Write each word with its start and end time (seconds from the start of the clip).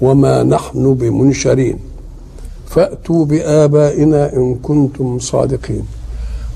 وما 0.00 0.42
نحن 0.42 0.94
بمنشرين. 0.94 1.78
فأتوا 2.66 3.24
بآبائنا 3.24 4.32
إن 4.36 4.54
كنتم 4.54 5.18
صادقين. 5.18 5.82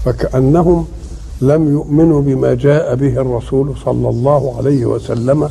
فكأنهم 0.05 0.85
لم 1.43 1.73
يؤمنوا 1.73 2.21
بما 2.23 2.55
جاء 2.55 2.95
به 2.95 3.21
الرسول 3.21 3.75
صلى 3.85 4.09
الله 4.09 4.55
عليه 4.59 4.87
وسلم 4.87 5.49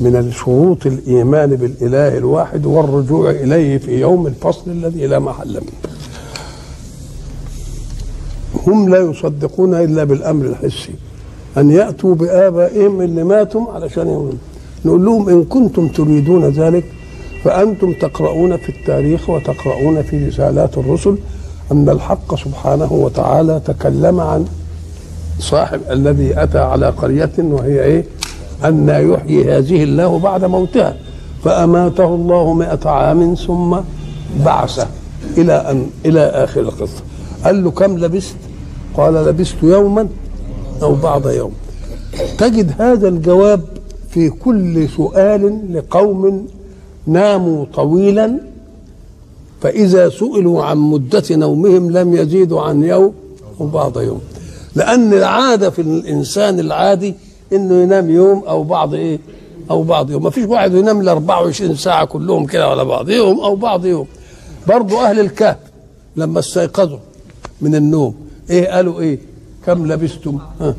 من 0.00 0.32
شروط 0.32 0.86
الإيمان 0.86 1.56
بالإله 1.56 2.18
الواحد 2.18 2.66
والرجوع 2.66 3.30
إليه 3.30 3.78
في 3.78 4.00
يوم 4.00 4.26
الفصل 4.26 4.70
الذي 4.70 5.06
لا 5.06 5.18
محل 5.18 5.52
منه 5.54 5.92
هم 8.66 8.88
لا 8.88 8.98
يصدقون 8.98 9.74
إلا 9.74 10.04
بالأمر 10.04 10.46
الحسي. 10.46 10.92
أن 11.56 11.70
يأتوا 11.70 12.14
بآبائهم 12.14 13.00
اللي 13.00 13.24
ماتوا 13.24 13.72
علشان 13.72 14.06
يؤمنوا. 14.06 14.32
نقول 14.84 15.04
لهم 15.04 15.28
إن 15.28 15.44
كنتم 15.44 15.88
تريدون 15.88 16.44
ذلك 16.44 16.84
فأنتم 17.44 17.92
تقرؤون 17.92 18.56
في 18.56 18.68
التاريخ 18.68 19.30
وتقرؤون 19.30 20.02
في 20.02 20.28
رسالات 20.28 20.78
الرسل 20.78 21.18
أن 21.72 21.88
الحق 21.88 22.34
سبحانه 22.34 22.92
وتعالى 22.92 23.60
تكلم 23.64 24.20
عن 24.20 24.46
صاحب 25.38 25.80
الذي 25.90 26.42
أتى 26.42 26.58
على 26.58 26.88
قرية 26.88 27.32
وهي 27.38 27.84
إيه؟ 27.84 28.04
أن 28.64 28.88
يحيي 28.88 29.56
هذه 29.56 29.82
الله 29.82 30.18
بعد 30.18 30.44
موتها. 30.44 30.96
فأماته 31.44 32.14
الله 32.14 32.54
مئة 32.54 32.88
عام 32.88 33.34
ثم 33.34 33.76
بعثه 34.44 34.86
إلى 35.36 35.52
أن 35.52 35.86
إلى 36.06 36.20
آخر 36.20 36.60
القصة. 36.60 37.02
قال 37.44 37.64
له 37.64 37.70
كم 37.70 37.98
لبست؟ 37.98 38.36
قال 38.96 39.14
لبست 39.14 39.56
يوما 39.62 40.08
أو 40.82 40.94
بعض 40.94 41.28
يوم. 41.28 41.52
تجد 42.38 42.72
هذا 42.78 43.08
الجواب 43.08 43.60
في 44.10 44.30
كل 44.30 44.88
سؤال 44.88 45.74
لقوم 45.74 46.46
ناموا 47.08 47.64
طويلا 47.74 48.38
فإذا 49.60 50.08
سئلوا 50.08 50.64
عن 50.64 50.78
مدة 50.78 51.22
نومهم 51.30 51.90
لم 51.90 52.14
يزيدوا 52.14 52.60
عن 52.60 52.84
يوم 52.84 53.12
أو 53.60 53.66
بعض 53.66 54.00
يوم. 54.00 54.20
لأن 54.74 55.12
العادة 55.12 55.70
في 55.70 55.82
الإنسان 55.82 56.60
العادي 56.60 57.14
إنه 57.52 57.82
ينام 57.82 58.10
يوم 58.10 58.44
أو 58.44 58.62
بعض 58.62 58.94
إيه؟ 58.94 59.18
أو 59.70 59.82
بعض 59.82 60.10
يوم. 60.10 60.22
ما 60.22 60.30
فيش 60.30 60.44
واحد 60.44 60.74
ينام 60.74 61.02
ل 61.02 61.08
24 61.08 61.74
ساعة 61.76 62.04
كلهم 62.04 62.46
كده 62.46 62.70
ولا 62.70 62.82
بعض 62.82 63.08
يوم 63.10 63.40
أو 63.40 63.56
بعض 63.56 63.86
يوم. 63.86 64.06
برضو 64.68 65.00
أهل 65.00 65.20
الكهف 65.20 65.56
لما 66.16 66.38
استيقظوا 66.38 66.98
من 67.60 67.74
النوم 67.74 68.14
إيه 68.50 68.68
قالوا 68.68 69.00
إيه؟ 69.00 69.18
كم 69.66 69.86
لبستم؟ 69.92 70.38
ها؟ 70.60 70.74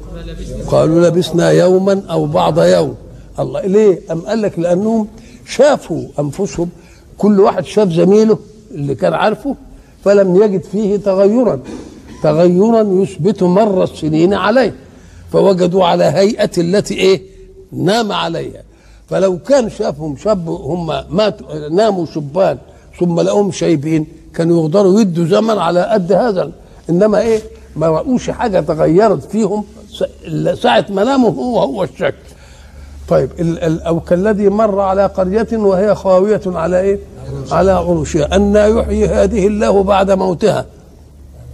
قالوا 0.68 1.08
لبسنا 1.10 1.52
يوما 1.52 2.02
أو 2.10 2.26
بعض 2.26 2.60
يوم. 2.60 2.96
الله 3.40 3.62
ليه؟ 3.62 4.00
أم 4.12 4.20
قال 4.22 4.42
لك 4.42 4.60
لأنهم 4.60 5.08
شافوا 5.50 6.04
أنفسهم 6.20 6.70
كل 7.18 7.40
واحد 7.40 7.66
شاف 7.66 7.90
زميله 7.90 8.40
اللي 8.72 8.96
كان 8.96 9.14
عارفه 9.14 9.56
فلم 10.04 10.44
يجد 10.44 10.64
فيه 10.64 10.98
تغيرا. 10.98 11.60
تغيرا 12.24 12.82
يثبت 12.82 13.44
مر 13.44 13.84
السنين 13.84 14.34
عليه. 14.34 14.76
فوجدوا 15.32 15.86
على 15.86 16.04
هيئة 16.04 16.52
التي 16.58 16.94
إيه؟ 16.94 17.22
نام 17.72 18.12
عليها. 18.12 18.64
فلو 19.10 19.38
كان 19.38 19.70
شافهم 19.70 20.18
شاب 20.18 20.50
هم 20.50 20.88
ماتوا 21.10 21.70
ناموا 21.70 22.06
شبان 22.06 22.58
ثم 23.00 23.20
لقوهم 23.20 23.52
شايبين 23.52 24.08
كانوا 24.34 24.62
يقدروا 24.62 25.02
يدوا 25.02 25.26
زمن 25.26 25.58
على 25.58 25.82
قد 25.82 26.12
هذا. 26.12 26.52
إنما 26.90 27.22
إيه؟ 27.22 27.42
ما 27.76 27.88
رأوش 27.88 28.30
حاجة 28.30 28.60
تغيرت 28.60 29.24
فيهم 29.24 29.64
ساعة 30.62 30.86
ما 30.90 31.04
ناموا 31.04 31.32
هو 31.32 31.60
هو 31.60 31.84
الشكل 31.84 32.29
طيب 33.10 33.30
أو 33.62 34.00
كالذي 34.00 34.50
مر 34.50 34.80
على 34.80 35.06
قرية 35.06 35.48
وهي 35.54 35.96
خاوية 35.96 36.42
على 36.46 36.80
إيه؟ 36.80 37.00
على 37.52 37.72
عروشها 37.72 38.36
أن 38.36 38.56
يحيي 38.56 39.08
هذه 39.08 39.48
الله 39.48 39.84
بعد 39.84 40.12
موتها. 40.12 40.66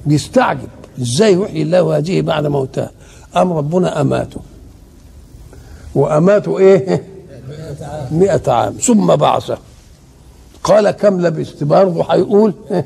بيستعجب 0.05 0.67
إزاي 1.01 1.33
يحيي 1.33 1.61
الله 1.61 1.97
هذه 1.97 2.21
بعد 2.21 2.45
موتها؟ 2.45 2.91
أم 3.37 3.53
ربنا 3.53 4.01
أماته؟ 4.01 4.41
وأماته 5.95 6.59
إيه؟ 6.59 7.03
مئة 8.11 8.51
عام. 8.51 8.73
ثم 8.73 9.15
بعثه. 9.15 9.57
قال 10.63 10.91
كم 10.91 11.21
لبست؟ 11.21 11.63
برضه 11.63 12.05
هيقول 12.09 12.53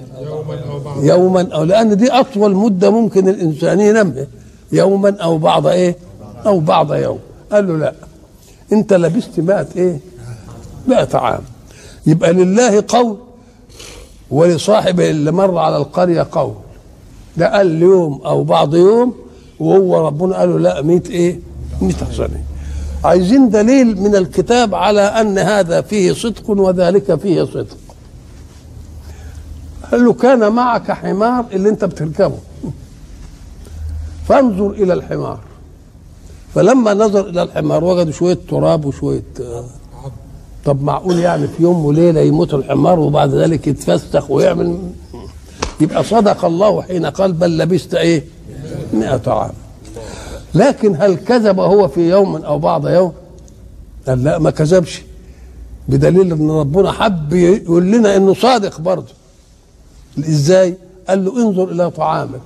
يوما 1.12 1.48
أو 1.54 1.64
لأن 1.64 1.98
دي 1.98 2.12
أطول 2.12 2.56
مدة 2.56 2.90
ممكن 2.90 3.30
الإنسان 3.30 3.80
ينام 3.80 4.28
يوما 4.72 5.18
أو 5.22 5.38
بعض 5.38 5.68
إيه؟ 5.68 5.96
أو 6.46 6.60
بعض 6.60 6.94
يوم. 6.94 7.20
قال 7.52 7.68
له 7.68 7.78
لا. 7.78 7.94
أنت 8.74 8.94
لبست 8.94 9.40
مئة 9.40 9.68
إيه؟ 9.76 10.00
مئة 10.88 11.18
عام. 11.18 11.42
يبقى 12.06 12.34
لله 12.34 12.84
قول 12.88 13.18
ولصاحبه 14.32 15.10
اللي 15.10 15.32
مر 15.32 15.58
على 15.58 15.78
القرية 15.78 16.28
قول. 16.32 16.54
ده 17.38 17.58
قال 17.58 17.82
يوم 17.82 18.22
أو 18.26 18.44
بعض 18.44 18.76
يوم 18.76 19.14
وهو 19.60 20.08
ربنا 20.08 20.38
قال 20.38 20.50
له 20.50 20.60
لا 20.60 20.82
مئة 20.82 21.10
إيه؟ 21.10 21.40
مئة 21.82 22.12
سنة 22.18 22.44
عايزين 23.04 23.50
دليل 23.50 24.02
من 24.02 24.16
الكتاب 24.16 24.76
على 24.76 25.02
أن 25.02 25.38
هذا 25.38 25.82
فيه 25.82 26.14
صدق 26.14 26.50
وذلك 26.50 27.16
فيه 27.16 27.44
صدق. 27.44 27.78
قال 29.92 30.06
له 30.06 30.14
كان 30.14 30.52
معك 30.52 30.92
حمار 30.92 31.46
اللي 31.52 31.70
انت 31.70 31.86
بتركبه. 31.86 32.38
فانظر 34.28 34.70
إلى 34.70 34.94
الحمار. 34.94 35.40
فلما 36.56 36.94
نظر 36.94 37.30
إلى 37.30 37.44
الحمار 37.44 37.84
وجد 37.84 38.10
شوية 38.10 38.38
تراب 38.50 38.86
وشوية 38.86 39.24
طب 40.66 40.84
معقول 40.84 41.20
يعني 41.20 41.48
في 41.48 41.64
يوم 41.64 41.86
وليلة 41.86 42.22
يموت 42.22 42.54
الحمار 42.54 43.00
وبعد 43.00 43.34
ذلك 43.36 43.68
يتفسخ 43.68 44.32
ويعمل 44.32 44.78
يبقى 45.82 46.04
صدق 46.04 46.46
الله 46.46 46.82
حين 46.82 47.06
قال 47.06 47.34
بل 47.34 47.58
لبست 47.58 47.94
إيه؟ 47.96 48.24
مئة 48.94 49.22
عام 49.32 49.52
لكن 50.56 50.96
هل 50.96 51.16
كذب 51.16 51.60
هو 51.60 51.88
في 51.88 52.10
يوم 52.10 52.36
أو 52.36 52.60
بعض 52.60 52.88
يوم؟ 52.88 53.12
قال 54.08 54.24
لا 54.24 54.40
ما 54.40 54.50
كذبش 54.52 55.02
بدليل 55.88 56.32
إن 56.34 56.52
ربنا 56.52 56.92
حب 56.92 57.34
يقول 57.34 57.92
لنا 57.92 58.16
إنه 58.16 58.34
صادق 58.34 58.82
برضه 58.82 59.14
إزاي؟ 60.20 60.78
قال 61.10 61.26
له 61.26 61.42
انظر 61.42 61.64
إلى 61.72 61.92
طعامك 61.92 62.42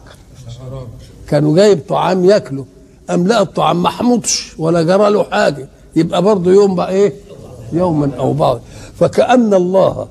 كانوا 1.27 1.55
جايب 1.55 1.79
طعام 1.89 2.25
ياكله 2.25 2.65
أم 3.09 3.27
لا؟ 3.27 3.41
الطعام 3.41 3.83
ما 3.83 3.89
حمضش 3.89 4.53
ولا 4.57 4.81
جرى 4.81 5.09
له 5.09 5.23
حاجة. 5.23 5.67
يبقى 5.95 6.21
برضه 6.21 6.51
يوم 6.51 6.75
بقى 6.75 6.89
إيه؟ 6.89 7.13
يوما 7.73 8.11
أو 8.17 8.33
بعض. 8.33 8.59
فكأن 8.99 9.53
الله 9.53 10.07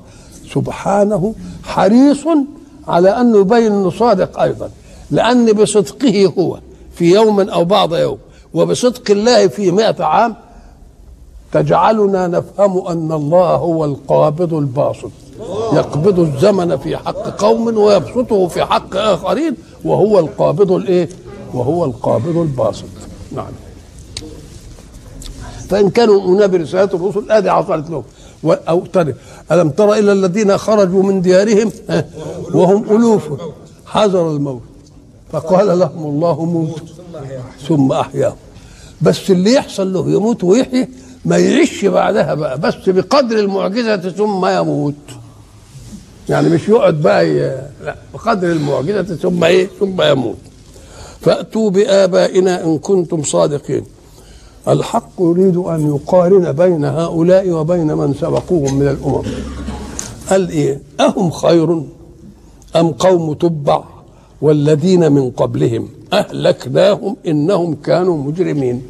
سبحانه 0.54 1.34
حريص 1.64 2.24
على 2.88 3.10
انه 3.20 3.38
يبين 3.38 3.72
إنه 3.72 3.90
صادق 3.90 4.40
أيضا. 4.40 4.70
لأن 5.10 5.52
بصدقه 5.52 6.32
هو 6.38 6.58
في 6.94 7.12
يوم 7.14 7.40
أو 7.40 7.64
بعض 7.64 7.94
يوم. 7.94 8.18
وبصدق 8.54 9.10
الله 9.10 9.48
في 9.48 9.70
مئة 9.70 10.04
عام 10.04 10.34
تجعلنا 11.52 12.26
نفهم 12.26 12.86
أن 12.86 13.12
الله 13.12 13.54
هو 13.54 13.84
القابض 13.84 14.54
الباسط. 14.54 15.10
يقبض 15.72 16.18
الزمن 16.18 16.76
في 16.76 16.96
حق 16.96 17.42
قوم 17.42 17.78
ويبسطه 17.78 18.48
في 18.48 18.64
حق 18.64 18.96
آخرين. 18.96 19.56
وهو 19.84 20.18
القابض 20.18 20.72
الإيه؟ 20.72 21.08
وهو 21.54 21.84
القابض 21.84 22.36
الباسط. 22.36 22.84
نعم. 23.32 23.52
فإن 25.68 25.90
كانوا 25.90 26.14
يؤمنون 26.14 26.46
برسالات 26.46 26.94
الرسل 26.94 27.30
ادي 27.30 27.50
حصلت 27.50 27.90
لهم. 27.90 28.04
أو 28.44 28.86
ترى 28.86 29.14
ألم 29.52 29.70
تر 29.70 29.92
إلى 29.92 30.12
الذين 30.12 30.58
خرجوا 30.58 31.02
من 31.02 31.22
ديارهم؟ 31.22 31.72
وهم 32.54 32.96
ألوف. 32.96 33.22
حذر 33.86 34.30
الموت. 34.30 34.62
فقال 35.32 35.78
لهم 35.78 36.06
الله 36.06 36.44
موتوا 36.44 36.86
ثم 37.68 37.92
احياهم 37.92 38.36
بس 39.02 39.30
اللي 39.30 39.52
يحصل 39.52 39.92
له 39.92 40.10
يموت 40.10 40.44
ويحيي 40.44 40.88
ما 41.24 41.36
يعيش 41.38 41.84
بعدها 41.84 42.34
بقى. 42.34 42.58
بس 42.58 42.74
بقدر 42.86 43.38
المعجزة 43.38 43.96
ثم 43.96 44.46
يموت. 44.46 44.94
يعني 46.28 46.48
مش 46.48 46.68
يقعد 46.68 46.94
بقى. 47.02 47.26
لا 47.84 47.96
بقدر 48.14 48.52
المعجزة 48.52 49.16
ثم 49.16 49.44
إيه؟ 49.44 49.68
ثم 49.80 50.02
يموت. 50.02 50.36
فأتوا 51.22 51.70
بآبائنا 51.70 52.64
إن 52.64 52.78
كنتم 52.78 53.22
صادقين. 53.22 53.84
الحق 54.68 55.12
يريد 55.20 55.56
أن 55.56 55.94
يقارن 55.94 56.52
بين 56.52 56.84
هؤلاء 56.84 57.50
وبين 57.50 57.94
من 57.94 58.14
سبقوهم 58.14 58.74
من 58.74 58.88
الأمم. 58.88 59.22
قال 60.30 60.50
إيه؟ 60.50 60.80
أهم 61.00 61.30
خير 61.30 61.82
أم 62.76 62.88
قوم 62.90 63.32
تبع 63.32 63.84
والذين 64.42 65.12
من 65.12 65.30
قبلهم؟ 65.30 65.88
أهلكناهم 66.12 67.16
إنهم 67.26 67.74
كانوا 67.74 68.16
مجرمين. 68.16 68.82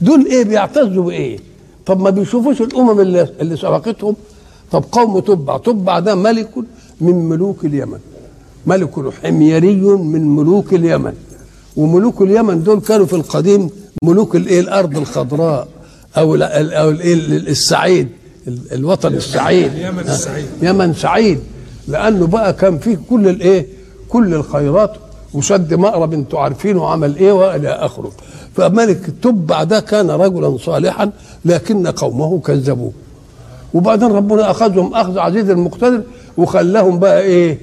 دول 0.00 0.26
إيه 0.26 0.44
بيعتزوا 0.44 1.04
بإيه؟ 1.04 1.38
طب 1.86 2.00
ما 2.00 2.10
بيشوفوش 2.10 2.62
الأمم 2.62 3.00
اللي, 3.00 3.28
اللي 3.40 3.56
سبقتهم؟ 3.56 4.16
طب 4.72 4.84
قوم 4.92 5.18
تبع. 5.18 5.56
تبع 5.58 5.98
ده 5.98 6.14
ملك 6.14 6.50
من 7.00 7.28
ملوك 7.28 7.64
اليمن. 7.64 7.98
ملك 8.66 9.12
حميري 9.22 9.74
من 10.14 10.36
ملوك 10.36 10.74
اليمن. 10.74 11.14
وملوك 11.78 12.22
اليمن 12.22 12.62
دول 12.62 12.80
كانوا 12.80 13.06
في 13.06 13.12
القديم 13.16 13.70
ملوك 14.02 14.36
الايه؟ 14.36 14.60
الأرض 14.60 14.96
الخضراء 14.96 15.68
أو 16.16 16.34
أو 16.34 16.90
الايه؟ 16.90 17.14
السعيد 17.54 18.08
الوطن 18.72 19.14
السعيد. 19.14 19.72
يمن 19.74 19.98
السعيد. 20.00 20.46
يمن 20.62 20.94
سعيد. 20.94 21.38
لأنه 21.88 22.26
بقى 22.26 22.52
كان 22.52 22.78
فيه 22.78 22.98
كل 23.10 23.28
الايه؟ 23.28 23.66
كل 24.08 24.34
الخيرات. 24.34 24.92
وسد 25.34 25.74
مأرب 25.74 26.12
أنتوا 26.12 26.40
عارفينه 26.40 26.86
عمل 26.88 27.16
إيه؟ 27.16 27.32
والى 27.32 27.68
اخره. 27.68 28.12
فملك 28.56 29.08
التبع 29.08 29.62
ده 29.64 29.80
كان 29.80 30.10
رجلا 30.10 30.56
صالحا 30.58 31.10
لكن 31.44 31.86
قومه 31.86 32.40
كذبوه. 32.40 32.92
وبعدين 33.74 34.08
ربنا 34.12 34.50
أخذهم 34.50 34.94
أخذ 34.94 35.18
عزيز 35.18 35.50
المقتدر 35.50 36.02
وخلاهم 36.36 36.98
بقى 36.98 37.22
إيه؟ 37.22 37.58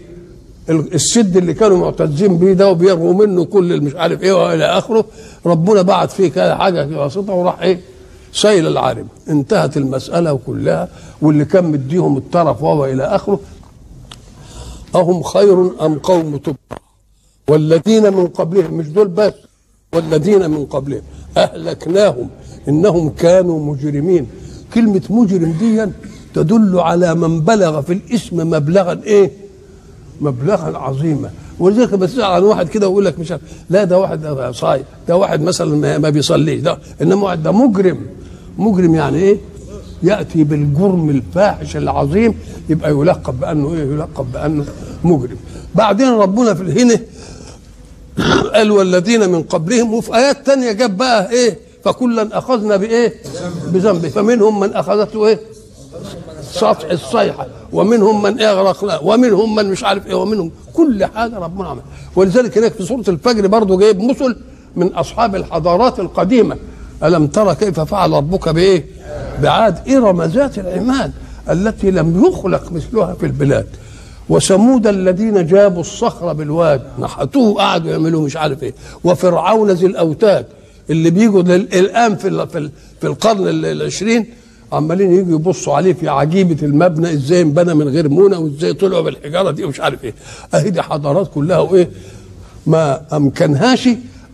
السد 0.70 1.38
اللي 1.38 1.54
كانوا 1.54 1.78
معتزين 1.78 2.38
بيه 2.38 2.54
ده 2.54 2.70
وبيرغوا 2.70 3.14
منه 3.14 3.46
كل 3.46 3.74
المش 3.74 3.96
عارف 3.96 4.24
إيه 4.24 4.32
والى 4.34 4.66
اخره. 4.66 5.06
ربنا 5.46 5.82
بعت 5.82 6.12
فيه 6.12 6.28
كده 6.28 6.58
حاجة 6.58 6.98
واسطه 7.00 7.34
وراح 7.34 7.62
إيه 7.62 7.80
سيل 8.34 8.68
العارم. 8.68 9.08
انتهت 9.30 9.78
المسألة 9.78 10.40
كلها 10.46 10.90
واللي 11.22 11.46
كان 11.46 11.72
مديهم 11.72 12.18
الطرف 12.18 12.64
وهو 12.64 12.86
إلى 12.86 13.04
آخره. 13.04 13.40
أهم 14.96 15.24
خير 15.24 15.86
أم 15.86 16.00
قوم 16.00 16.38
تبع 16.38 16.56
والذين 17.48 18.14
من 18.14 18.28
قبلهم 18.28 18.74
مش 18.74 18.88
دول 18.88 19.08
بس 19.08 19.34
والذين 19.94 20.50
من 20.50 20.66
قبلهم. 20.66 21.02
أهلكناهم 21.38 22.30
إنهم 22.68 23.10
كانوا 23.10 23.74
مجرمين. 23.74 24.28
كلمة 24.74 25.02
مجرم 25.10 25.56
دي 25.60 25.86
تدل 26.34 26.80
على 26.80 27.16
من 27.16 27.40
بلغ 27.42 27.82
في 27.82 27.94
الاسم 27.94 28.38
مبلغا 28.50 29.02
إيه؟ 29.04 29.32
مبلغا 30.22 30.78
عظيما. 30.78 31.30
ولذلك 31.60 31.94
بتسال 31.94 32.22
عن 32.22 32.44
واحد 32.44 32.70
كده 32.70 32.88
ويقول 32.88 33.06
لك 33.06 33.20
مش 33.20 33.32
عارف 33.32 33.42
لا 33.70 33.84
ده 33.84 33.98
واحد 34.00 34.52
صايم 34.52 34.84
ده 35.08 35.16
واحد 35.16 35.42
مثلا 35.42 35.98
ما 35.98 36.10
بيصليش 36.10 36.62
ده 36.62 36.78
إنما 37.02 37.24
واحد 37.24 37.44
ده 37.44 37.52
مجرم. 37.52 38.00
مجرم 38.58 38.96
يعني 38.96 39.18
إيه؟ 39.18 39.38
يأتي 40.04 40.44
بالجرم 40.44 41.10
الفاحش 41.10 41.78
العظيم 41.78 42.34
يبقى 42.70 42.92
يلقب 42.92 43.40
بأنه 43.40 43.74
إيه؟ 43.74 43.84
يلقب 43.84 44.32
بأنه 44.32 44.66
مجرم. 45.04 45.38
بعدين 45.76 46.10
ربنا 46.10 46.54
في 46.54 46.82
هنا 46.82 47.00
قال 48.54 48.72
والذين 48.72 49.30
من 49.30 49.44
قبلهم 49.44 49.94
وفي 49.94 50.16
آيات 50.16 50.46
تانية 50.46 50.72
جاب 50.72 50.98
بقى 50.98 51.32
إيه؟ 51.32 51.60
فكلا 51.84 52.38
أخذنا 52.38 52.78
بإيه؟ 52.78 53.14
بذنبه. 53.68 54.10
فمنهم 54.10 54.60
من 54.60 54.74
أخذته 54.74 55.28
إيه؟ 55.28 55.40
سطح 56.52 56.92
الصيحة. 56.92 57.48
ومنهم 57.72 58.24
من 58.24 58.42
اغرقنا 58.42 59.00
ومنهم 59.00 59.56
من 59.56 59.70
مش 59.70 59.84
عارف 59.84 60.08
إيه 60.08 60.16
ومنهم 60.16 60.52
كل 60.74 61.06
حاجة 61.06 61.38
ربنا 61.40 61.68
عمل. 61.68 61.82
ولذلك 62.16 62.58
هناك 62.58 62.74
في 62.74 62.86
سورة 62.86 63.04
الفجر 63.08 63.48
برضه 63.48 63.78
جايب 63.78 64.02
مثل 64.02 64.36
من 64.76 64.88
أصحاب 64.88 65.36
الحضارات 65.36 66.00
القديمة. 66.00 66.58
ألم 67.04 67.28
ترى 67.28 67.56
كيف 67.56 67.80
فعل 67.80 68.12
ربك 68.12 68.50
بإيه؟ 68.50 68.86
بعاد 69.42 69.90
إرم 69.90 70.22
ذات 70.24 70.58
العماد 70.58 71.12
التي 71.50 71.92
لم 71.92 72.26
يخلق 72.26 72.72
مثلها 72.72 73.14
في 73.14 73.26
البلاد. 73.26 73.68
وثمود 74.30 74.88
الذين 74.88 75.48
جابوا 75.48 75.82
الصخر 75.82 76.34
بالواد 76.34 76.82
نحتوه 77.00 77.54
قعدوا 77.56 77.92
يعملوا 77.92 78.26
مش 78.26 78.38
عارف 78.38 78.64
إيه. 78.64 78.74
وفرعون 79.04 79.72
ذي 79.72 79.86
الأوتاد 79.86 80.46
اللي 80.90 81.10
بيجوا 81.10 81.42
الان 81.42 82.16
في 82.16 82.48
في 83.02 83.08
القرن 83.08 83.48
العشرين 83.48 84.26
عمالين 84.76 85.14
يجوا 85.14 85.36
يبصوا 85.40 85.74
عليه 85.76 85.94
في 85.94 86.10
عجيبة 86.10 86.66
المبنى 86.66 87.14
إزاي 87.14 87.42
انبنى 87.42 87.74
من 87.74 87.88
غير 87.90 88.10
مونة 88.10 88.40
وإزاي 88.40 88.74
طلعوا 88.74 89.02
بالحجارة 89.02 89.52
دي 89.52 89.64
ومش 89.64 89.80
عارف 89.82 90.04
إيه. 90.04 90.14
أهي 90.54 90.70
دي 90.70 90.82
حضارات 90.82 91.32
كلها 91.34 91.60
وإيه 91.60 91.90
ما 92.68 93.02
أمكنهاش 93.14 93.90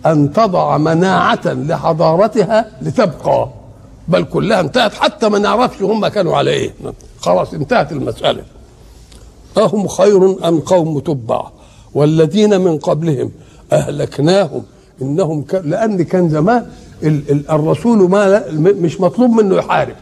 أن 0.05 0.33
تضع 0.33 0.77
مناعة 0.77 1.41
لحضارتها 1.45 2.65
لتبقى 2.81 3.49
بل 4.07 4.23
كلها 4.23 4.59
انتهت 4.59 4.93
حتى 4.93 5.29
ما 5.29 5.39
نعرفش 5.39 5.81
هم 5.81 6.07
كانوا 6.07 6.35
على 6.37 6.51
إيه. 6.51 6.73
خلاص 7.19 7.53
انتهت 7.53 7.91
المسألة. 7.91 8.43
أهم 9.57 9.87
خير 9.87 10.47
أم 10.47 10.59
قوم 10.59 10.99
تبع؟ 10.99 11.43
والذين 11.93 12.61
من 12.61 12.77
قبلهم 12.77 13.31
أهلكناهم. 13.71 14.63
إنهم 15.01 15.41
كان 15.41 15.69
لأن 15.69 16.01
كان 16.03 16.29
زمان 16.29 16.65
ال 17.03 17.31
ال 17.31 17.51
الرسول 17.51 18.09
ما 18.09 18.43
مش 18.59 19.01
مطلوب 19.01 19.31
منه 19.31 19.55
يحارب. 19.55 19.95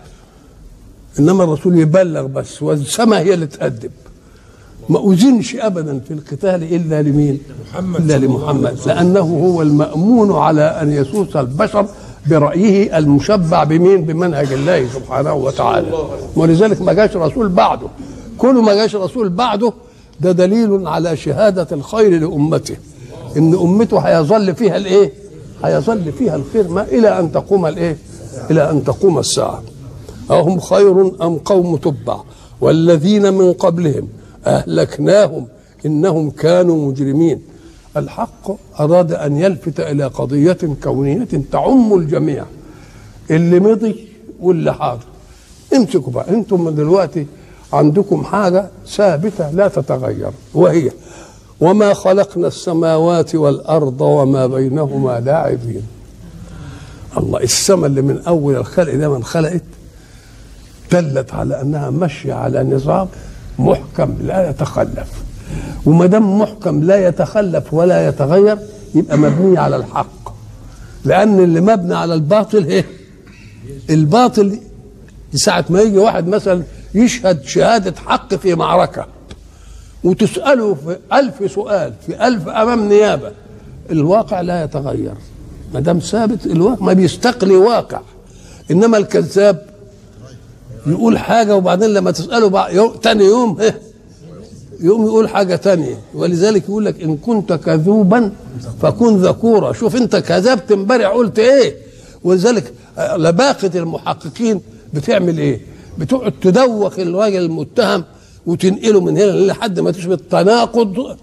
إنما 1.19 1.43
الرسول 1.43 1.79
يبلغ 1.79 2.25
بس 2.25 2.63
والسماء 2.63 3.21
هي 3.21 3.33
اللي 3.33 3.47
تأدب 3.47 3.91
ما 4.89 5.11
أذنش 5.11 5.55
أبدا 5.55 5.99
في 5.99 6.13
القتال 6.13 6.75
إلا 6.75 7.01
لمين؟ 7.01 7.39
محمد 7.71 8.11
إلا 8.11 8.25
لمحمد. 8.25 8.77
لأنه 8.85 9.19
هو 9.19 9.61
المأمون 9.61 10.31
على 10.31 10.61
أن 10.61 10.91
يسوس 10.91 11.35
البشر 11.35 11.85
برأيه 12.29 12.97
المشبع 12.97 13.63
بمين؟ 13.63 14.05
بمنهج 14.05 14.53
الله 14.53 14.87
سبحانه 14.87 15.33
وتعالى. 15.33 15.87
ولذلك 16.35 16.81
ما 16.81 16.93
جاش 16.93 17.15
رسول 17.15 17.49
بعده. 17.49 17.87
كل 18.37 18.55
ما 18.55 18.73
جاش 18.73 18.95
رسول 18.95 19.29
بعده 19.29 19.73
ده 20.19 20.31
دليل 20.31 20.87
على 20.87 21.17
شهادة 21.17 21.67
الخير 21.71 22.19
لأمته. 22.19 22.75
إن 23.37 23.53
أمته 23.53 23.99
هيظل 23.99 24.55
فيها 24.55 24.77
الإيه؟ 24.77 25.13
هيظل 25.63 26.11
فيها 26.11 26.35
الخير. 26.35 26.67
ما 26.67 26.83
إلى 26.83 27.19
أن 27.19 27.31
تقوم 27.31 27.65
الإيه؟ 27.65 27.97
إلى 28.51 28.69
أن 28.71 28.83
تقوم 28.83 29.19
الساعة. 29.19 29.63
أهم 30.31 30.59
خير 30.59 31.01
أم 31.25 31.37
قوم 31.37 31.75
تبع؟ 31.77 32.19
والذين 32.61 33.33
من 33.33 33.53
قبلهم 33.53 34.07
أهلكناهم 34.45 35.47
إنهم 35.85 36.29
كانوا 36.29 36.87
مجرمين. 36.91 37.41
الحق 37.97 38.51
أراد 38.79 39.11
أن 39.13 39.37
يلفت 39.37 39.79
إلى 39.79 40.03
قضية 40.05 40.57
كونية 40.83 41.27
تعم 41.51 41.93
الجميع. 41.93 42.45
اللي 43.31 43.59
مضي 43.59 44.07
واللي 44.41 44.73
حاضر. 44.73 45.03
امسكوا 45.75 46.13
بقى. 46.13 46.29
أنتم 46.29 46.69
دلوقتي 46.69 47.25
عندكم 47.73 48.23
حاجة 48.23 48.69
ثابتة 48.87 49.51
لا 49.51 49.67
تتغير 49.67 50.31
وهي 50.53 50.91
وما 51.61 51.93
خلقنا 51.93 52.47
السماوات 52.47 53.35
والأرض 53.35 54.01
وما 54.01 54.47
بينهما 54.47 55.19
لاعبين. 55.19 55.83
الله 57.17 57.39
السماء 57.39 57.85
اللي 57.85 58.01
من 58.01 58.17
أول 58.27 58.55
الخلق 58.55 58.95
ده 58.95 59.09
من 59.09 59.23
خلقت 59.23 59.61
دلت 60.91 61.33
على 61.33 61.61
أنها 61.61 61.89
ماشية 61.89 62.33
على 62.33 62.63
نظام 62.63 63.07
محكم 63.59 64.15
لا 64.21 64.49
يتخلف. 64.49 65.09
وما 65.85 66.05
دام 66.05 66.39
محكم 66.39 66.83
لا 66.83 67.07
يتخلف 67.07 67.73
ولا 67.73 68.07
يتغير 68.07 68.57
يبقى 68.95 69.17
مبني 69.17 69.57
على 69.57 69.75
الحق. 69.75 70.29
لأن 71.05 71.39
اللي 71.39 71.61
مبني 71.61 71.95
على 71.95 72.13
الباطل 72.13 72.65
إيه؟ 72.65 72.85
الباطل 73.89 74.59
ساعة 75.33 75.65
ما 75.69 75.81
يجي 75.81 75.97
واحد 75.97 76.27
مثلا 76.27 76.63
يشهد 76.95 77.43
شهادة 77.43 77.93
حق 78.05 78.35
في 78.35 78.55
معركة 78.55 79.05
وتسأله 80.03 80.73
في 80.73 80.97
ألف 81.13 81.51
سؤال 81.51 81.93
في 82.05 82.27
ألف 82.27 82.47
أمام 82.47 82.89
نيابة 82.89 83.31
الواقع 83.91 84.41
لا 84.41 84.63
يتغير. 84.63 85.13
ما 85.73 85.79
دام 85.79 85.99
ثابت 85.99 86.45
الواقع 86.45 86.85
ما 86.85 86.93
بيستقلي 86.93 87.55
واقع. 87.55 88.01
إنما 88.71 88.97
الكذاب 88.97 89.68
يقول 90.87 91.17
حاجة 91.17 91.55
وبعدين 91.55 91.89
لما 91.89 92.11
تسأله 92.11 92.47
بعد 92.49 92.75
يوم 92.75 92.91
تاني 92.91 93.23
يوم 93.25 93.57
يوم 94.79 95.05
يقول 95.05 95.29
حاجة 95.29 95.55
تانية. 95.55 95.99
ولذلك 96.13 96.63
يقول 96.63 96.85
لك 96.85 97.01
إن 97.01 97.17
كنت 97.17 97.53
كذوبا 97.53 98.31
فكن 98.81 99.17
ذكورا. 99.17 99.73
شوف 99.73 99.95
أنت 99.95 100.15
كذبت 100.15 100.71
امبارح 100.71 101.07
قلت 101.07 101.39
إيه؟ 101.39 101.75
ولذلك 102.23 102.73
لباقة 102.97 103.71
المحققين 103.75 104.61
بتعمل 104.93 105.37
إيه؟ 105.37 105.61
بتقعد 105.97 106.33
تدوخ 106.41 106.99
الراجل 106.99 107.41
المتهم 107.41 108.03
وتنقله 108.45 109.01
من 109.01 109.17
هنا 109.17 109.31
لحد 109.31 109.79
ما 109.79 109.91
تشبه 109.91 110.13
التناقض 110.13 111.17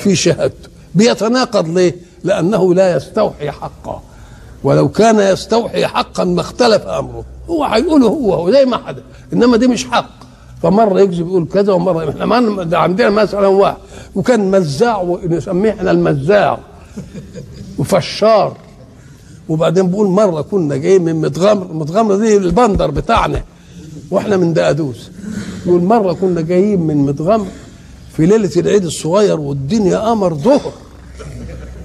في 0.00 0.16
شهادته. 0.16 0.68
بيتناقض 0.94 1.68
ليه؟ 1.68 1.96
لأنه 2.24 2.74
لا 2.74 2.96
يستوحي 2.96 3.50
حقا. 3.50 4.02
ولو 4.64 4.88
كان 4.88 5.32
يستوحي 5.32 5.86
حقا 5.86 6.24
ما 6.24 6.40
اختلف 6.40 6.86
أمره. 6.86 7.24
هو 7.50 7.64
هيقوله 7.64 8.06
هو 8.06 8.34
هو 8.34 8.50
زي 8.50 8.64
ما 8.64 8.76
حدث 8.76 9.02
إنما 9.32 9.56
دي 9.56 9.66
مش 9.66 9.84
حق. 9.86 10.10
فمرة 10.62 11.00
يكذب 11.00 11.26
يقول 11.26 11.48
كذا 11.52 11.72
ومرة 11.72 12.10
إحنا 12.10 12.64
ده 12.64 12.78
عندنا 12.78 13.10
مثلا 13.10 13.46
واحد. 13.46 13.76
وكان 14.14 14.50
مزاع 14.50 15.00
ونسميه 15.02 15.70
إحنا 15.70 15.90
المزاع. 15.90 16.58
وفشار. 17.78 18.56
وبعدين 19.48 19.90
بقول 19.90 20.06
مرة 20.06 20.40
كنا 20.40 20.76
جايين 20.76 21.04
من 21.04 21.16
متغمر 21.16 21.72
متغمر 21.72 22.16
دي 22.16 22.36
البندر 22.36 22.90
بتاعنا. 22.90 23.42
وإحنا 24.10 24.36
من 24.36 24.52
دقدوس 24.52 25.10
يقول 25.66 25.82
مرة 25.82 26.12
كنا 26.12 26.40
جايين 26.40 26.80
من 26.80 26.96
مدغم 26.96 27.46
في 28.12 28.26
ليلة 28.26 28.50
العيد 28.56 28.84
الصغير 28.84 29.40
والدنيا 29.40 29.98
قمر 29.98 30.34
ظهر. 30.34 30.72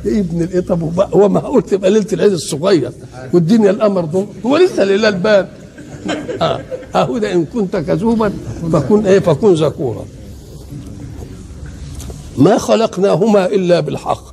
ابن 0.08 0.42
الايه 0.42 0.60
طب 0.60 1.00
هو 1.14 1.30
معقول 1.30 1.62
تبقى 1.62 1.92
ليلة 1.92 2.06
العيد 2.14 2.32
الصغير 2.32 2.92
والدنيا 3.34 3.72
القمر 3.72 4.06
ظهر 4.06 4.26
هو 4.46 4.58
لسه 4.58 4.84
الهلال 4.84 5.16
بان 5.16 5.48
آه 6.96 7.20
ده 7.20 7.34
إن 7.34 7.46
كنت 7.46 7.76
كذوبا 7.78 8.34
فكن 8.74 9.06
إيه 9.06 9.20
فكن 9.20 9.54
ذكورا 9.54 10.06
ما 12.38 12.58
خلقناهما 12.58 13.46
إلا 13.46 13.80
بالحق. 13.80 14.24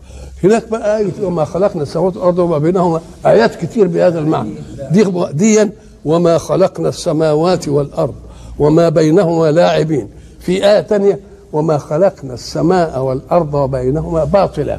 هناك 0.44 0.68
بقى 0.68 0.98
آية 0.98 1.12
وما 1.22 1.44
خلقنا 1.44 1.82
السماوات 1.82 2.16
والأرض 2.16 2.38
وما 2.38 2.58
بينهما 2.58 3.00
آيات 3.26 3.54
كتير 3.64 3.86
بهذا 3.86 4.18
المعنى. 4.18 4.54
دي 4.90 5.04
ديا 5.32 5.70
وما 6.04 6.38
خلقنا 6.38 6.88
السماوات 6.88 7.68
والأرض 7.68 8.14
وما 8.58 8.88
بينهما 8.88 9.50
لاعبين. 9.50 10.08
في 10.40 10.66
آية 10.70 10.80
ثانية 10.82 11.20
وما 11.52 11.78
خلقنا 11.78 12.34
السماء 12.34 13.00
والأرض 13.02 13.54
وبينهما 13.54 14.24
باطلا. 14.24 14.78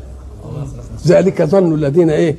ذلك 1.08 1.42
ظن 1.44 1.74
الذين 1.74 2.10
إيه؟ 2.10 2.36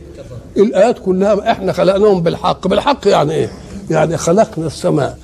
الآيات 0.57 0.99
كلها 0.99 1.53
إحنا 1.53 1.73
خلقناهم 1.73 2.23
بالحق. 2.23 2.69
بالحق 2.69 3.09
يعني 3.09 3.33
إيه؟ 3.33 3.51
يعني 3.91 4.17
خلقنا 4.17 4.67
السماء 4.67 5.19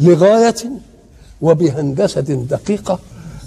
لغاية 0.00 0.54
وبهندسة 1.40 2.20
دقيقة 2.20 2.98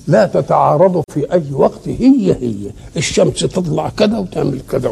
لا 0.07 0.25
تتعارض 0.25 1.03
في 1.13 1.33
أي 1.33 1.43
وقت. 1.51 1.87
هي 1.87 2.33
هي. 2.33 2.71
الشمس 2.97 3.39
تطلع 3.39 3.89
كذا 3.89 4.17
وتعمل 4.17 4.59
كذا 4.71 4.89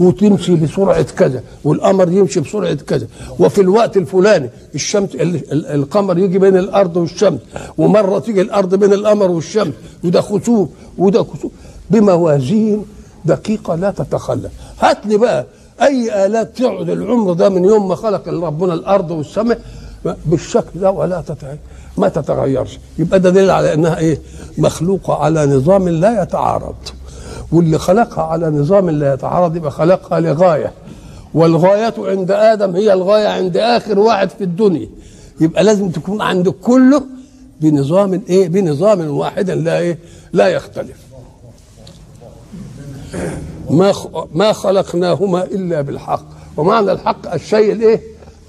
وتمشي 0.00 0.54
بسرعة 0.54 1.02
كذا 1.02 1.42
والقمر 1.64 2.12
يمشي 2.12 2.40
بسرعة 2.40 2.74
كذا. 2.74 3.06
وفي 3.38 3.60
الوقت 3.60 3.96
الفلاني 3.96 4.50
الشمس 4.74 5.10
القمر 5.52 6.18
يجي 6.18 6.38
بين 6.38 6.56
الأرض 6.56 6.96
والشمس 6.96 7.40
ومرة 7.78 8.18
تيجي 8.18 8.40
الأرض 8.40 8.74
بين 8.74 8.92
القمر 8.92 9.30
والشمس. 9.30 9.74
وده 10.04 10.20
خسوف. 10.20 10.68
وده 10.98 11.22
خسوف. 11.22 11.52
بموازين 11.90 12.84
دقيقة 13.24 13.74
لا 13.74 13.90
تتخلف. 13.90 14.52
هات 14.80 15.06
لي 15.06 15.16
بقى 15.16 15.46
أي 15.82 16.26
آلات 16.26 16.58
تقعد 16.58 16.90
العمر 16.90 17.32
ده 17.32 17.48
من 17.48 17.64
يوم 17.64 17.88
ما 17.88 17.94
خلق 17.94 18.28
ربنا 18.28 18.74
الأرض 18.74 19.10
والسماء 19.10 19.60
بالشكل 20.26 20.80
ده 20.80 20.90
ولا 20.90 21.20
تتغير 21.20 21.58
ما 21.96 22.08
تتغيرش. 22.08 22.78
يبقى 22.98 23.20
ده 23.20 23.30
دليل 23.30 23.50
على 23.50 23.74
إنها 23.74 23.98
إيه؟ 23.98 24.20
مخلوقة 24.58 25.14
على 25.14 25.46
نظام 25.46 25.88
لا 25.88 26.22
يتعارض. 26.22 26.74
واللي 27.52 27.78
خلقها 27.78 28.24
على 28.24 28.50
نظام 28.50 28.90
لا 28.90 29.14
يتعارض 29.14 29.56
يبقى 29.56 29.70
خلقها 29.70 30.20
لغاية. 30.20 30.72
والغايه 31.34 31.94
عند 31.98 32.30
آدم 32.30 32.76
هي 32.76 32.92
الغاية 32.92 33.28
عند 33.28 33.56
آخر 33.56 33.98
واحد 33.98 34.30
في 34.30 34.44
الدنيا. 34.44 34.88
يبقى 35.40 35.64
لازم 35.64 35.88
تكون 35.88 36.22
عند 36.22 36.48
كله 36.48 37.02
بنظام 37.60 38.22
إيه؟ 38.28 38.48
بنظام 38.48 39.16
واحد 39.16 39.50
لا 39.50 39.78
إيه؟ 39.78 39.98
لا 40.32 40.48
يختلف. 40.48 41.07
ما 43.70 43.94
ما 44.34 44.52
خلقناهما 44.52 45.44
إلا 45.44 45.80
بالحق. 45.80 46.24
ومعنى 46.56 46.92
الحق 46.92 47.34
الشيء 47.34 47.72
الإيه؟ 47.72 48.02